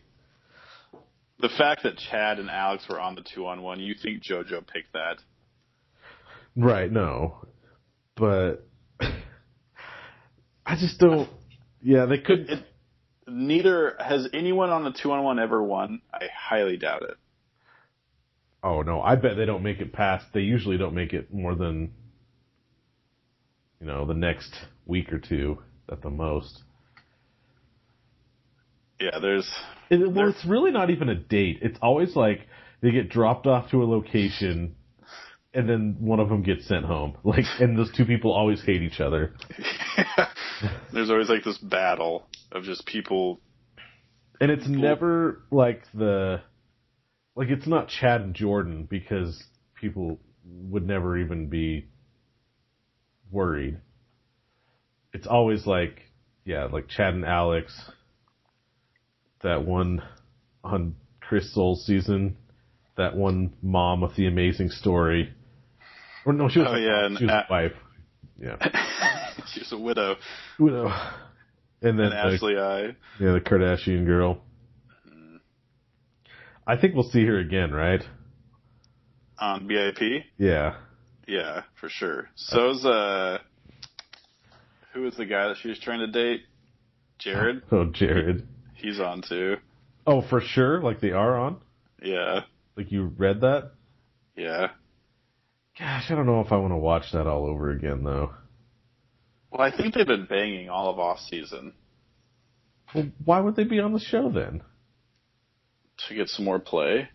[1.41, 4.67] The fact that Chad and Alex were on the two on one, you think JoJo
[4.67, 5.17] picked that?
[6.55, 7.47] Right, no.
[8.15, 8.69] But
[10.71, 11.29] I just don't
[11.83, 12.65] yeah, they could It,
[13.27, 16.01] neither has anyone on the two on one ever won.
[16.13, 17.17] I highly doubt it.
[18.63, 21.55] Oh no, I bet they don't make it past they usually don't make it more
[21.55, 21.93] than
[23.81, 24.55] you know, the next
[24.87, 25.59] week or two
[25.91, 26.63] at the most.
[29.01, 29.51] Yeah, there's
[29.89, 31.59] It, well, They're- it's really not even a date.
[31.63, 32.47] It's always like
[32.83, 34.77] they get dropped off to a location,
[35.53, 37.17] and then one of them gets sent home.
[37.25, 39.35] Like, and those two people always hate each other.
[40.93, 43.41] there's always like this battle of just people.
[44.41, 46.41] And it's never like the,
[47.37, 49.43] like it's not Chad and Jordan because
[49.75, 51.89] people would never even be
[53.31, 53.79] worried.
[55.13, 56.03] It's always like,
[56.45, 57.79] yeah, like Chad and Alex.
[59.43, 60.03] That one
[60.65, 62.37] on Chris Soules's season.
[62.97, 65.33] That one mom with the amazing story.
[66.27, 67.73] Or no, she was, Oh, yeah, and she was A- a wife.
[68.41, 68.57] Yeah.
[69.55, 70.17] She's a widow.
[70.59, 70.89] Widow.
[71.83, 72.83] And then And the- Ashley I.
[73.23, 74.43] yeah, the Kardashian girl.
[76.67, 78.03] I think we'll see her again, right?
[79.39, 80.25] on BIP.
[80.37, 80.77] Yeah.
[81.27, 82.29] Yeah, for sure.
[82.35, 83.39] So's uh,
[84.93, 86.43] who was the guy that she was trying to date?
[87.19, 87.63] Jared.
[87.73, 88.47] Oh, Jared.
[88.75, 89.57] He's on too.
[90.07, 90.83] Oh, for sure.
[90.83, 91.57] Like they are on.
[92.03, 92.41] Yeah,
[92.77, 93.73] Like you read that.
[94.37, 94.69] yeah.
[95.81, 98.33] Gosh, I don't know if I want to watch that all over again though.
[99.51, 101.73] Well, I think they've been banging all of off season
[102.95, 104.63] Well, why would they be on the show then?
[106.09, 107.09] to get some more play.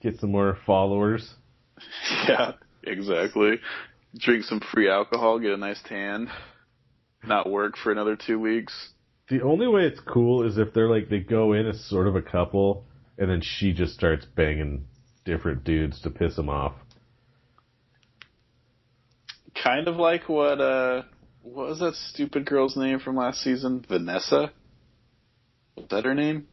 [0.00, 1.28] Get some more followers.
[2.28, 2.52] Yeah,
[2.84, 3.58] exactly.
[4.16, 6.28] Drink some free alcohol, get a nice tan,
[7.24, 8.72] not work for another two weeks.
[9.28, 12.14] The only way it's cool is if they're like they go in as sort of
[12.14, 12.84] a couple,
[13.18, 14.84] and then she just starts banging
[15.24, 16.74] different dudes to piss him off.
[19.60, 21.02] Kind of like what uh,
[21.42, 23.84] what was that stupid girl's name from last season?
[23.88, 24.52] Vanessa.
[25.76, 26.46] Was that her name?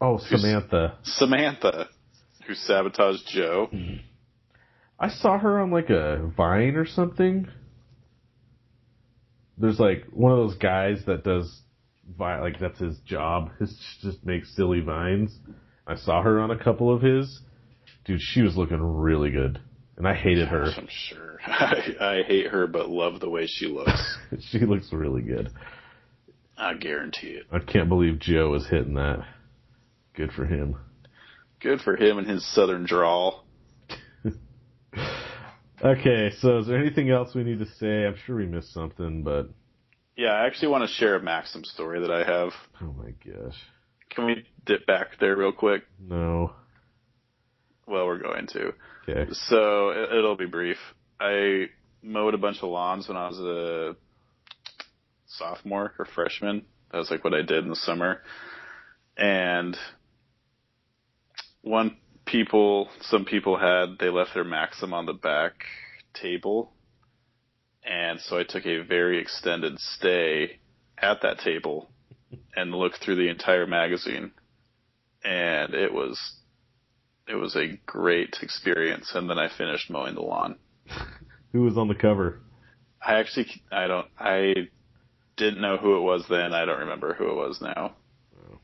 [0.00, 0.96] Oh, Samantha.
[1.02, 1.88] Samantha,
[2.46, 3.68] who sabotaged Joe.
[4.98, 7.48] I saw her on like a Vine or something.
[9.58, 11.62] There's like one of those guys that does
[12.16, 13.50] Vine, like that's his job.
[13.58, 15.38] His just makes silly vines.
[15.86, 17.40] I saw her on a couple of his.
[18.04, 19.60] Dude, she was looking really good,
[20.00, 20.64] and I hated her.
[20.64, 21.38] I'm sure.
[21.46, 24.16] I, I hate her, but love the way she looks.
[24.50, 25.50] she looks really good.
[26.56, 27.44] I guarantee it.
[27.52, 29.26] I can't believe Joe is hitting that.
[30.14, 30.76] Good for him.
[31.60, 33.44] Good for him and his southern drawl.
[35.82, 38.04] Okay, so is there anything else we need to say?
[38.06, 39.48] I'm sure we missed something, but
[40.14, 42.52] Yeah, I actually want to share a Maxim story that I have.
[42.82, 43.56] oh my gosh,
[44.10, 45.84] Can we dip back there real quick?
[45.98, 46.52] no.
[47.90, 48.72] Well, we're going to.
[49.08, 49.32] Okay.
[49.32, 50.78] So it, it'll be brief.
[51.18, 51.66] I
[52.02, 53.96] mowed a bunch of lawns when I was a
[55.26, 56.64] sophomore or freshman.
[56.92, 58.22] That was like what I did in the summer.
[59.16, 59.76] And
[61.62, 65.64] one people, some people had, they left their Maxim on the back
[66.14, 66.72] table.
[67.84, 70.60] And so I took a very extended stay
[70.96, 71.90] at that table
[72.54, 74.30] and looked through the entire magazine.
[75.24, 76.18] And it was
[77.30, 80.56] it was a great experience and then I finished mowing the lawn.
[81.52, 82.40] Who was on the cover?
[83.04, 84.54] I actually I don't I
[85.36, 86.52] didn't know who it was then.
[86.52, 87.94] I don't remember who it was now.
[88.36, 88.58] Oh.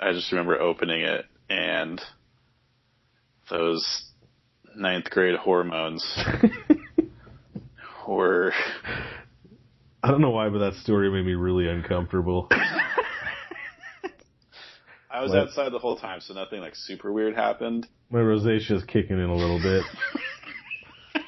[0.00, 2.00] I just remember opening it and
[3.50, 4.04] those
[4.76, 6.04] ninth grade hormones
[8.08, 8.52] were
[10.02, 12.48] I don't know why, but that story made me really uncomfortable.
[15.18, 15.40] I was What?
[15.40, 17.88] outside the whole time, so nothing like super weird happened.
[18.08, 19.82] My rosacea is kicking in a little bit.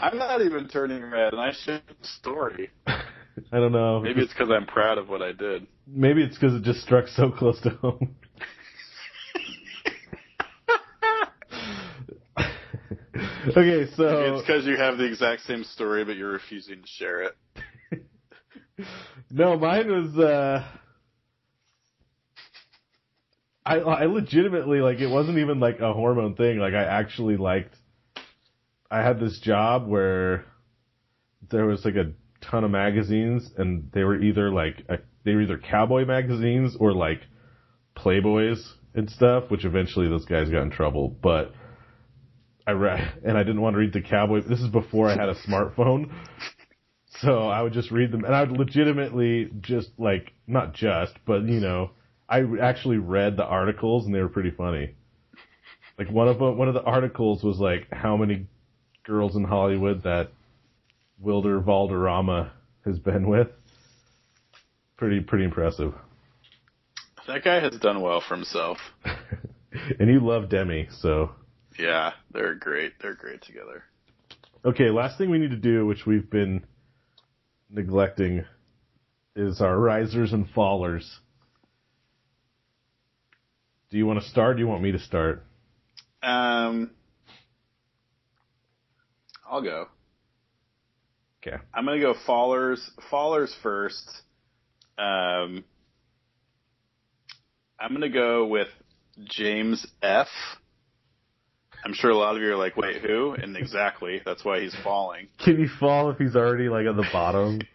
[0.00, 2.70] I'm not even turning red, and I shared the story.
[2.88, 3.04] I
[3.52, 4.00] don't know.
[4.00, 5.68] Maybe it's because I'm proud of what I did.
[5.86, 8.16] maybe it's because it just struck so close to home.
[12.36, 16.86] okay, Maybe so it's because you have the exact same story, but you're refusing to
[16.88, 17.36] share it.
[19.30, 20.18] No, mine was.
[20.18, 20.64] uh
[23.64, 26.58] I I legitimately like it wasn't even like a hormone thing.
[26.58, 27.76] Like I actually liked.
[28.90, 30.44] I had this job where
[31.50, 35.42] there was like a ton of magazines, and they were either like a, they were
[35.42, 37.20] either cowboy magazines or like
[37.96, 38.60] Playboys
[38.94, 39.44] and stuff.
[39.50, 41.52] Which eventually those guys got in trouble, but.
[42.64, 44.42] I read, and I didn't want to read the cowboy.
[44.42, 46.12] This is before I had a smartphone,
[47.20, 51.42] so I would just read them, and I would legitimately just like not just, but
[51.42, 51.90] you know,
[52.32, 54.94] I actually read the articles, and they were pretty funny.
[55.98, 58.46] Like one of them, one of the articles was like how many
[59.04, 60.30] girls in Hollywood that
[61.18, 62.50] Wilmer Valderrama
[62.86, 63.48] has been with.
[64.96, 65.92] Pretty pretty impressive.
[67.26, 68.78] That guy has done well for himself.
[70.00, 71.32] and you love Demi, so
[71.78, 72.94] Yeah, they're great.
[73.02, 73.84] They're great together.
[74.64, 76.64] Okay, last thing we need to do, which we've been
[77.68, 78.46] neglecting,
[79.36, 81.04] is our risers and fallers.
[83.92, 84.52] Do you want to start?
[84.52, 85.44] Or do you want me to start?
[86.22, 86.92] Um,
[89.46, 89.88] I'll go.
[91.46, 91.58] Okay.
[91.74, 92.78] I'm gonna go fallers.
[93.12, 94.02] Fallers first.
[94.96, 95.62] Um,
[97.78, 98.68] I'm gonna go with
[99.24, 100.28] James F.
[101.84, 103.32] I'm sure a lot of you are like, wait, who?
[103.32, 105.28] And exactly, that's why he's falling.
[105.44, 107.60] Can he fall if he's already like at the bottom?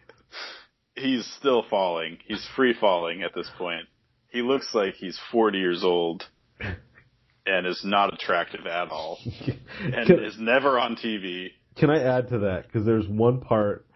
[0.96, 2.18] He's still falling.
[2.26, 3.84] He's free falling at this point.
[4.30, 6.24] He looks like he's 40 years old
[7.46, 9.18] and is not attractive at all
[9.80, 11.48] and can, is never on TV.
[11.76, 12.64] can I add to that?
[12.66, 13.86] Because there's one part.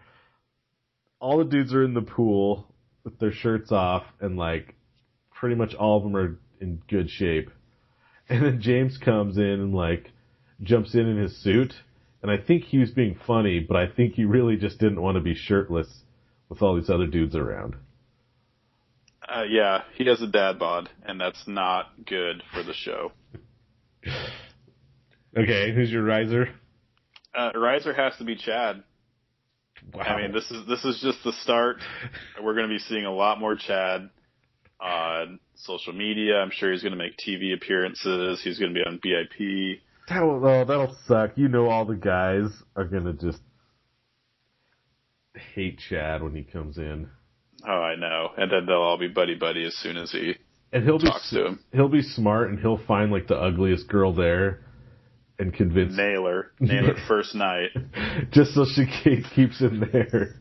[1.19, 2.67] All the dudes are in the pool
[3.03, 4.75] with their shirts off, and like
[5.31, 7.49] pretty much all of them are in good shape.
[8.29, 10.09] And then James comes in and like
[10.61, 11.73] jumps in in his suit,
[12.21, 15.15] and I think he was being funny, but I think he really just didn't want
[15.15, 16.03] to be shirtless
[16.49, 17.75] with all these other dudes around.
[19.33, 23.11] Uh, yeah, he has a dad bod, and that's not good for the show.
[25.35, 26.49] Okay, who's your riser?
[27.33, 28.83] Uh, riser has to be Chad.
[29.91, 30.03] Wow.
[30.03, 31.77] I mean, this is this is just the start.
[32.41, 34.09] We're going to be seeing a lot more Chad
[34.79, 36.35] on social media.
[36.35, 38.41] I'm sure he's going to make TV appearances.
[38.43, 39.79] He's going to be on BIP.
[40.09, 41.31] that will, oh, that'll suck.
[41.37, 43.39] You know, all the guys are gonna just
[45.55, 47.09] hate Chad when he comes in.
[47.67, 48.29] Oh, I know.
[48.37, 50.35] And then they'll all be buddy buddy as soon as he
[50.71, 51.59] And he'll be talks to him.
[51.71, 54.65] he'll be smart and he'll find like the ugliest girl there
[55.39, 57.69] and convince Naylor, Naylor first night.
[58.31, 58.85] just so she
[59.35, 60.35] keeps him there.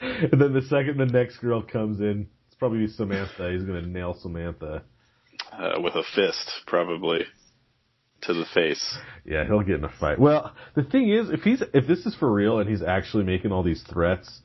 [0.00, 3.50] and then the second the next girl comes in, it's probably Samantha.
[3.52, 4.82] He's gonna nail Samantha.
[5.52, 7.20] Uh, with a fist, probably
[8.22, 8.98] to the face.
[9.24, 10.18] Yeah, he'll get in a fight.
[10.18, 13.50] Well, the thing is, if he's if this is for real and he's actually making
[13.52, 14.40] all these threats,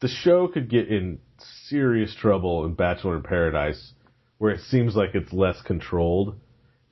[0.00, 1.18] the show could get in
[1.66, 3.92] serious trouble in Bachelor in Paradise,
[4.38, 6.38] where it seems like it's less controlled.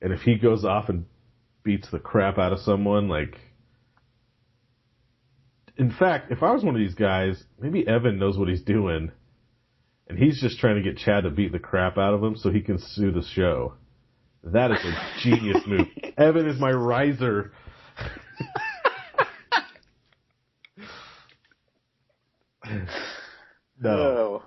[0.02, 1.06] And if he goes off and
[1.62, 3.38] beats the crap out of someone, like,
[5.76, 9.12] in fact, if I was one of these guys, maybe Evan knows what he's doing,
[10.08, 12.50] and he's just trying to get Chad to beat the crap out of him so
[12.50, 13.74] he can sue the show.
[14.42, 15.88] That is a genius move.
[16.18, 17.52] Evan is my riser.
[23.80, 24.42] No, Oh.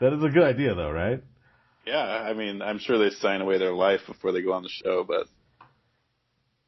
[0.00, 1.22] that is a good idea, though, right?
[1.86, 4.68] Yeah, I mean, I'm sure they sign away their life before they go on the
[4.68, 5.26] show, but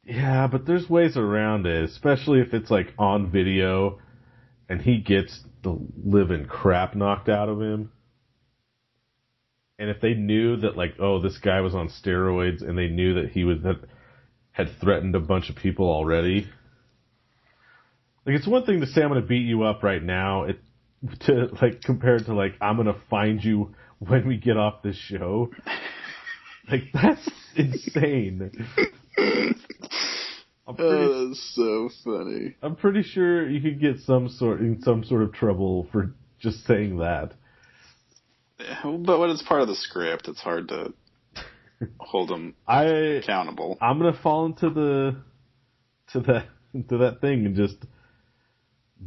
[0.05, 3.99] Yeah, but there's ways around it, especially if it's like on video,
[4.67, 7.91] and he gets the living crap knocked out of him.
[9.79, 13.15] And if they knew that, like, oh, this guy was on steroids, and they knew
[13.15, 13.81] that he was that
[14.51, 16.47] had threatened a bunch of people already,
[18.25, 20.43] like, it's one thing to say I'm going to beat you up right now.
[20.43, 20.59] It
[21.21, 24.95] to like compared to like I'm going to find you when we get off this
[24.95, 25.51] show.
[26.69, 28.51] Like that's insane.
[30.65, 32.55] I'm pretty, oh, that's so funny.
[32.61, 36.65] I'm pretty sure you could get some sort in some sort of trouble for just
[36.65, 37.33] saying that.
[38.83, 40.93] But when it's part of the script, it's hard to
[41.99, 43.77] hold them I accountable.
[43.81, 45.17] I'm gonna fall into the
[46.13, 46.45] to that
[46.89, 47.75] to that thing and just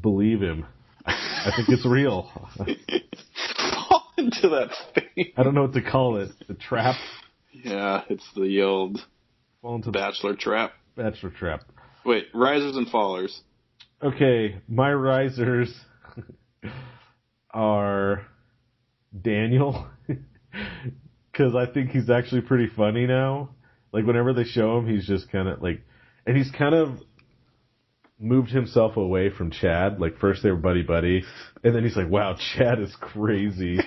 [0.00, 0.66] believe him.
[1.04, 2.30] I, think it's real.
[2.58, 5.32] Fall into that thing.
[5.36, 6.30] I don't know what to call it.
[6.48, 6.96] The trap.
[7.52, 8.98] Yeah, it's the old
[9.62, 10.72] Fall into the bachelor trap.
[10.96, 11.62] bachelor trap.
[12.04, 13.40] Wait, risers and fallers.
[14.02, 15.74] Okay, my risers
[17.50, 18.26] are
[19.18, 19.86] Daniel
[21.32, 23.50] because I think he's actually pretty funny now.
[23.92, 25.82] Like whenever they show him, he's just kind of like,
[26.26, 26.98] and he's kind of
[28.18, 30.00] moved himself away from Chad.
[30.00, 31.24] Like first they were buddy buddy,
[31.62, 33.78] and then he's like, "Wow, Chad is crazy."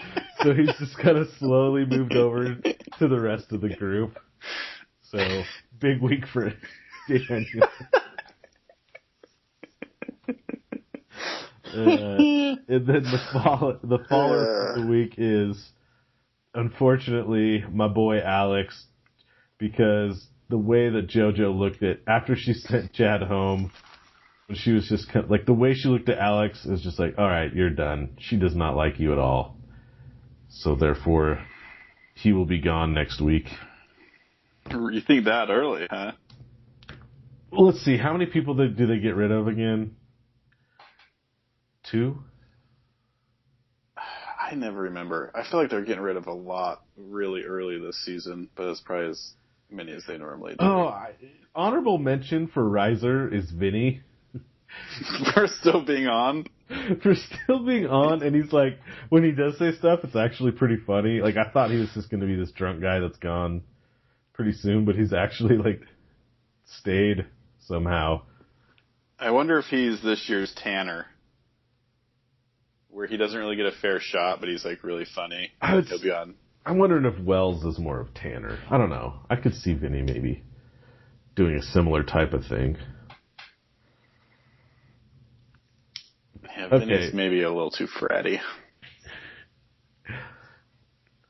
[0.42, 4.18] so he's just kind of slowly moved over to the rest of the group.
[5.04, 5.44] So
[5.80, 6.54] big week for
[7.08, 7.68] Daniel.
[11.72, 12.18] Uh,
[12.68, 15.72] and then the fall, the follower of the week is,
[16.56, 18.88] unfortunately, my boy Alex,
[19.60, 23.72] because the way that JoJo looked at after she sent Chad home,
[24.56, 27.16] she was just kind of, like the way she looked at Alex is just like,
[27.18, 28.18] all right, you're done.
[28.20, 29.56] She does not like you at all.
[30.50, 31.44] So therefore,
[32.16, 33.46] he will be gone next week.
[34.72, 36.12] You think that early, huh?
[37.52, 39.96] Well, Let's see, how many people do do they get rid of again?
[41.90, 42.20] Two?
[43.98, 45.32] I never remember.
[45.34, 48.82] I feel like they're getting rid of a lot really early this season, but it's
[48.82, 49.32] probably as
[49.72, 50.58] many as they normally do.
[50.60, 51.14] Oh, I,
[51.56, 54.04] honorable mention for Riser is Vinny
[55.34, 56.46] For still being on.
[57.02, 58.78] for still being on, and he's like,
[59.10, 61.20] when he does say stuff, it's actually pretty funny.
[61.20, 63.64] Like I thought he was just going to be this drunk guy that's gone
[64.34, 65.82] pretty soon, but he's actually like
[66.66, 67.26] stayed
[67.66, 68.22] somehow.
[69.18, 71.08] I wonder if he's this year's Tanner.
[72.90, 75.52] Where he doesn't really get a fair shot, but he's like really funny.
[75.62, 76.36] I would- He'll be on.
[76.66, 78.60] I'm wondering if Wells is more of Tanner.
[78.70, 79.22] I don't know.
[79.30, 80.44] I could see Vinny maybe
[81.36, 82.78] doing a similar type of thing.
[86.60, 86.86] Yeah, Okay.
[86.86, 88.40] Vinny's maybe a little too fratty.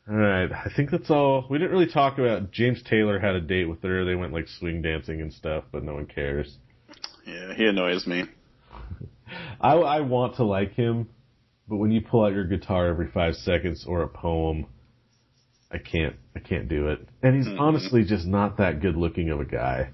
[0.09, 1.45] All right, I think that's all.
[1.51, 4.05] We didn't really talk about James Taylor had a date with her.
[4.05, 6.57] They went like swing dancing and stuff, but no one cares.
[7.27, 8.23] Yeah, he annoys me.
[9.61, 11.09] I, I want to like him,
[11.67, 14.65] but when you pull out your guitar every five seconds or a poem,
[15.71, 16.15] I can't.
[16.36, 17.07] I can't do it.
[17.21, 17.59] And he's Mhm.
[17.59, 19.91] honestly just not that good looking of a guy.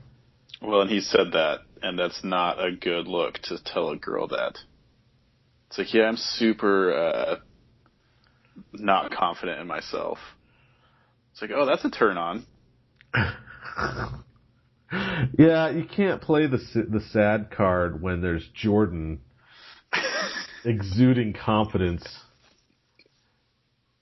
[0.62, 4.28] Well, and he said that, and that's not a good look to tell a girl
[4.28, 4.60] that.
[5.68, 7.36] It's like, yeah, I'm super uh,
[8.74, 10.18] not confident in myself.
[11.32, 12.46] It's like, oh, that's a turn on.
[15.38, 16.58] yeah, you can't play the
[16.90, 19.20] the sad card when there's Jordan
[20.66, 22.06] exuding confidence.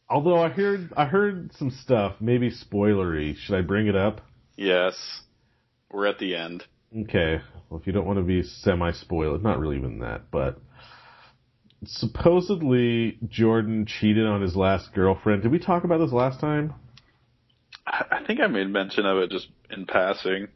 [0.10, 3.36] Although I heard I heard some stuff, maybe spoilery.
[3.36, 4.22] Should I bring it up?
[4.56, 5.22] Yes,
[5.92, 6.66] we're at the end.
[6.96, 7.42] Okay.
[7.70, 10.60] Well, if you don't want to be semi spoiled, not really even that, but
[11.86, 15.44] supposedly Jordan cheated on his last girlfriend.
[15.44, 16.74] Did we talk about this last time?
[17.86, 20.48] I think I made mention of it just in passing.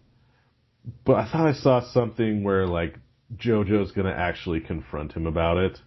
[1.06, 2.98] But I thought I saw something where like
[3.36, 5.80] JoJo's gonna actually confront him about it.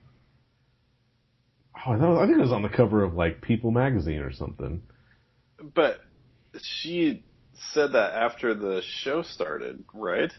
[1.86, 4.82] Oh, I think it was on the cover of like People magazine or something.
[5.74, 6.01] But
[6.62, 7.24] she
[7.72, 10.32] said that after the show started, right?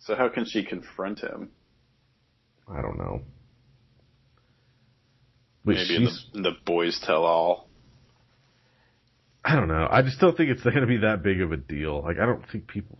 [0.00, 1.50] So how can she confront him?
[2.68, 3.22] I don't know.
[5.64, 7.68] But Maybe in the, in the boys tell all.
[9.44, 9.88] I don't know.
[9.90, 12.02] I just don't think it's going to be that big of a deal.
[12.02, 12.98] Like, I don't think people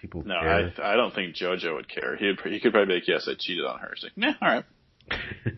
[0.00, 0.72] people No, care.
[0.78, 2.16] I I don't think JoJo would care.
[2.16, 3.92] He'd he could probably be like, yes, I cheated on her.
[3.94, 4.64] He's like, nah, all right.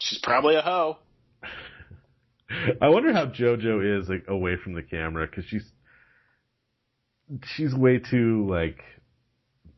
[0.00, 0.98] She's probably a hoe.
[2.80, 5.64] I wonder how JoJo is like away from the camera because she's
[7.56, 8.80] she's way too like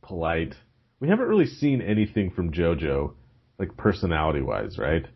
[0.03, 0.55] polite.
[1.01, 3.13] We haven't really seen anything from JoJo,
[3.59, 5.07] like personality wise, right?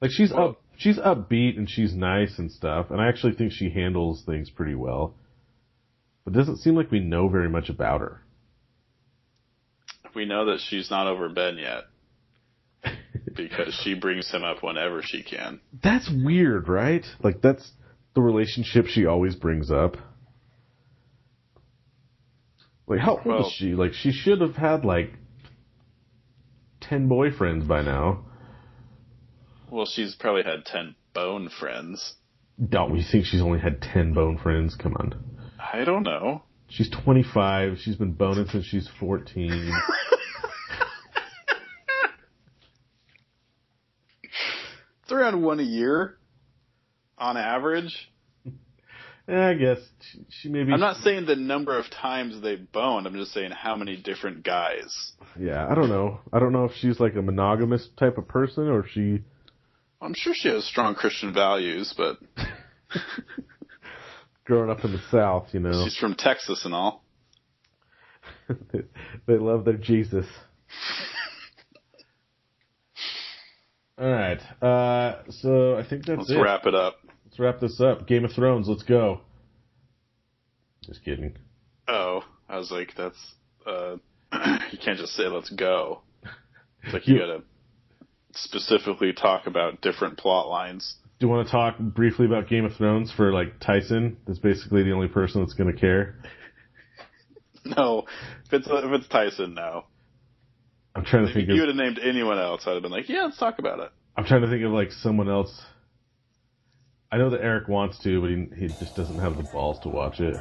[0.00, 3.52] Like she's Well- up, she's upbeat and she's nice and stuff, and I actually think
[3.52, 5.14] she handles things pretty well.
[6.24, 8.22] But it doesn't seem like we know very much about her.
[10.14, 11.84] We know that she's not over Ben yet
[13.36, 15.60] because she brings him up whenever she can.
[15.82, 17.04] That's weird, right?
[17.22, 17.72] Like that's
[18.14, 19.96] the relationship she always brings up.
[22.86, 23.74] Like how old Well- is she?
[23.74, 25.12] Like she should have had like
[26.80, 28.24] ten boyfriends by now.
[29.70, 32.14] Well, she's probably had ten bone friends.
[32.68, 34.76] Don't we think she's only had ten bone friends?
[34.76, 35.14] Come on.
[35.72, 36.42] I don't know.
[36.68, 39.72] She's twenty five, she's been boning since she's fourteen.
[45.10, 46.18] It's around one a year,
[47.18, 48.12] on average.
[49.28, 53.08] yeah, I guess she, she maybe I'm not saying the number of times they boned.
[53.08, 55.12] I'm just saying how many different guys.
[55.36, 56.20] Yeah, I don't know.
[56.32, 59.22] I don't know if she's like a monogamous type of person or if she
[60.00, 62.18] I'm sure she has strong Christian values, but
[64.44, 65.84] growing up in the South, you know.
[65.84, 67.04] she's from Texas and all.
[69.26, 70.26] they love their Jesus.
[73.98, 74.40] All right.
[74.62, 76.38] Uh, so I think that's Let's it.
[76.38, 76.96] wrap it up.
[77.26, 78.08] Let's wrap this up.
[78.08, 78.66] Game of Thrones.
[78.66, 79.20] Let's go.
[80.84, 81.36] Just kidding.
[81.86, 83.34] Oh, I was like, that's
[83.66, 83.96] uh,
[84.72, 86.00] you can't just say let's go.
[86.82, 87.42] It's like you, you gotta
[88.34, 90.96] specifically talk about different plot lines.
[91.18, 94.16] Do you want to talk briefly about Game of Thrones for like Tyson?
[94.26, 96.16] That's basically the only person that's going to care.
[97.64, 98.04] no,
[98.46, 99.84] if it's if it's Tyson, no.
[100.94, 101.48] I'm trying to think.
[101.48, 103.80] If you would have named anyone else, I'd have been like, yeah, let's talk about
[103.80, 103.90] it.
[104.16, 105.60] I'm trying to think of like someone else.
[107.12, 109.88] I know that Eric wants to, but he he just doesn't have the balls to
[109.88, 110.36] watch it.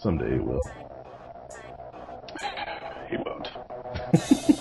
[0.00, 0.60] Someday he will.
[3.08, 3.48] He won't.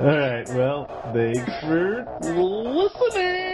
[0.00, 0.48] All right.
[0.48, 3.49] Well, thanks for listening.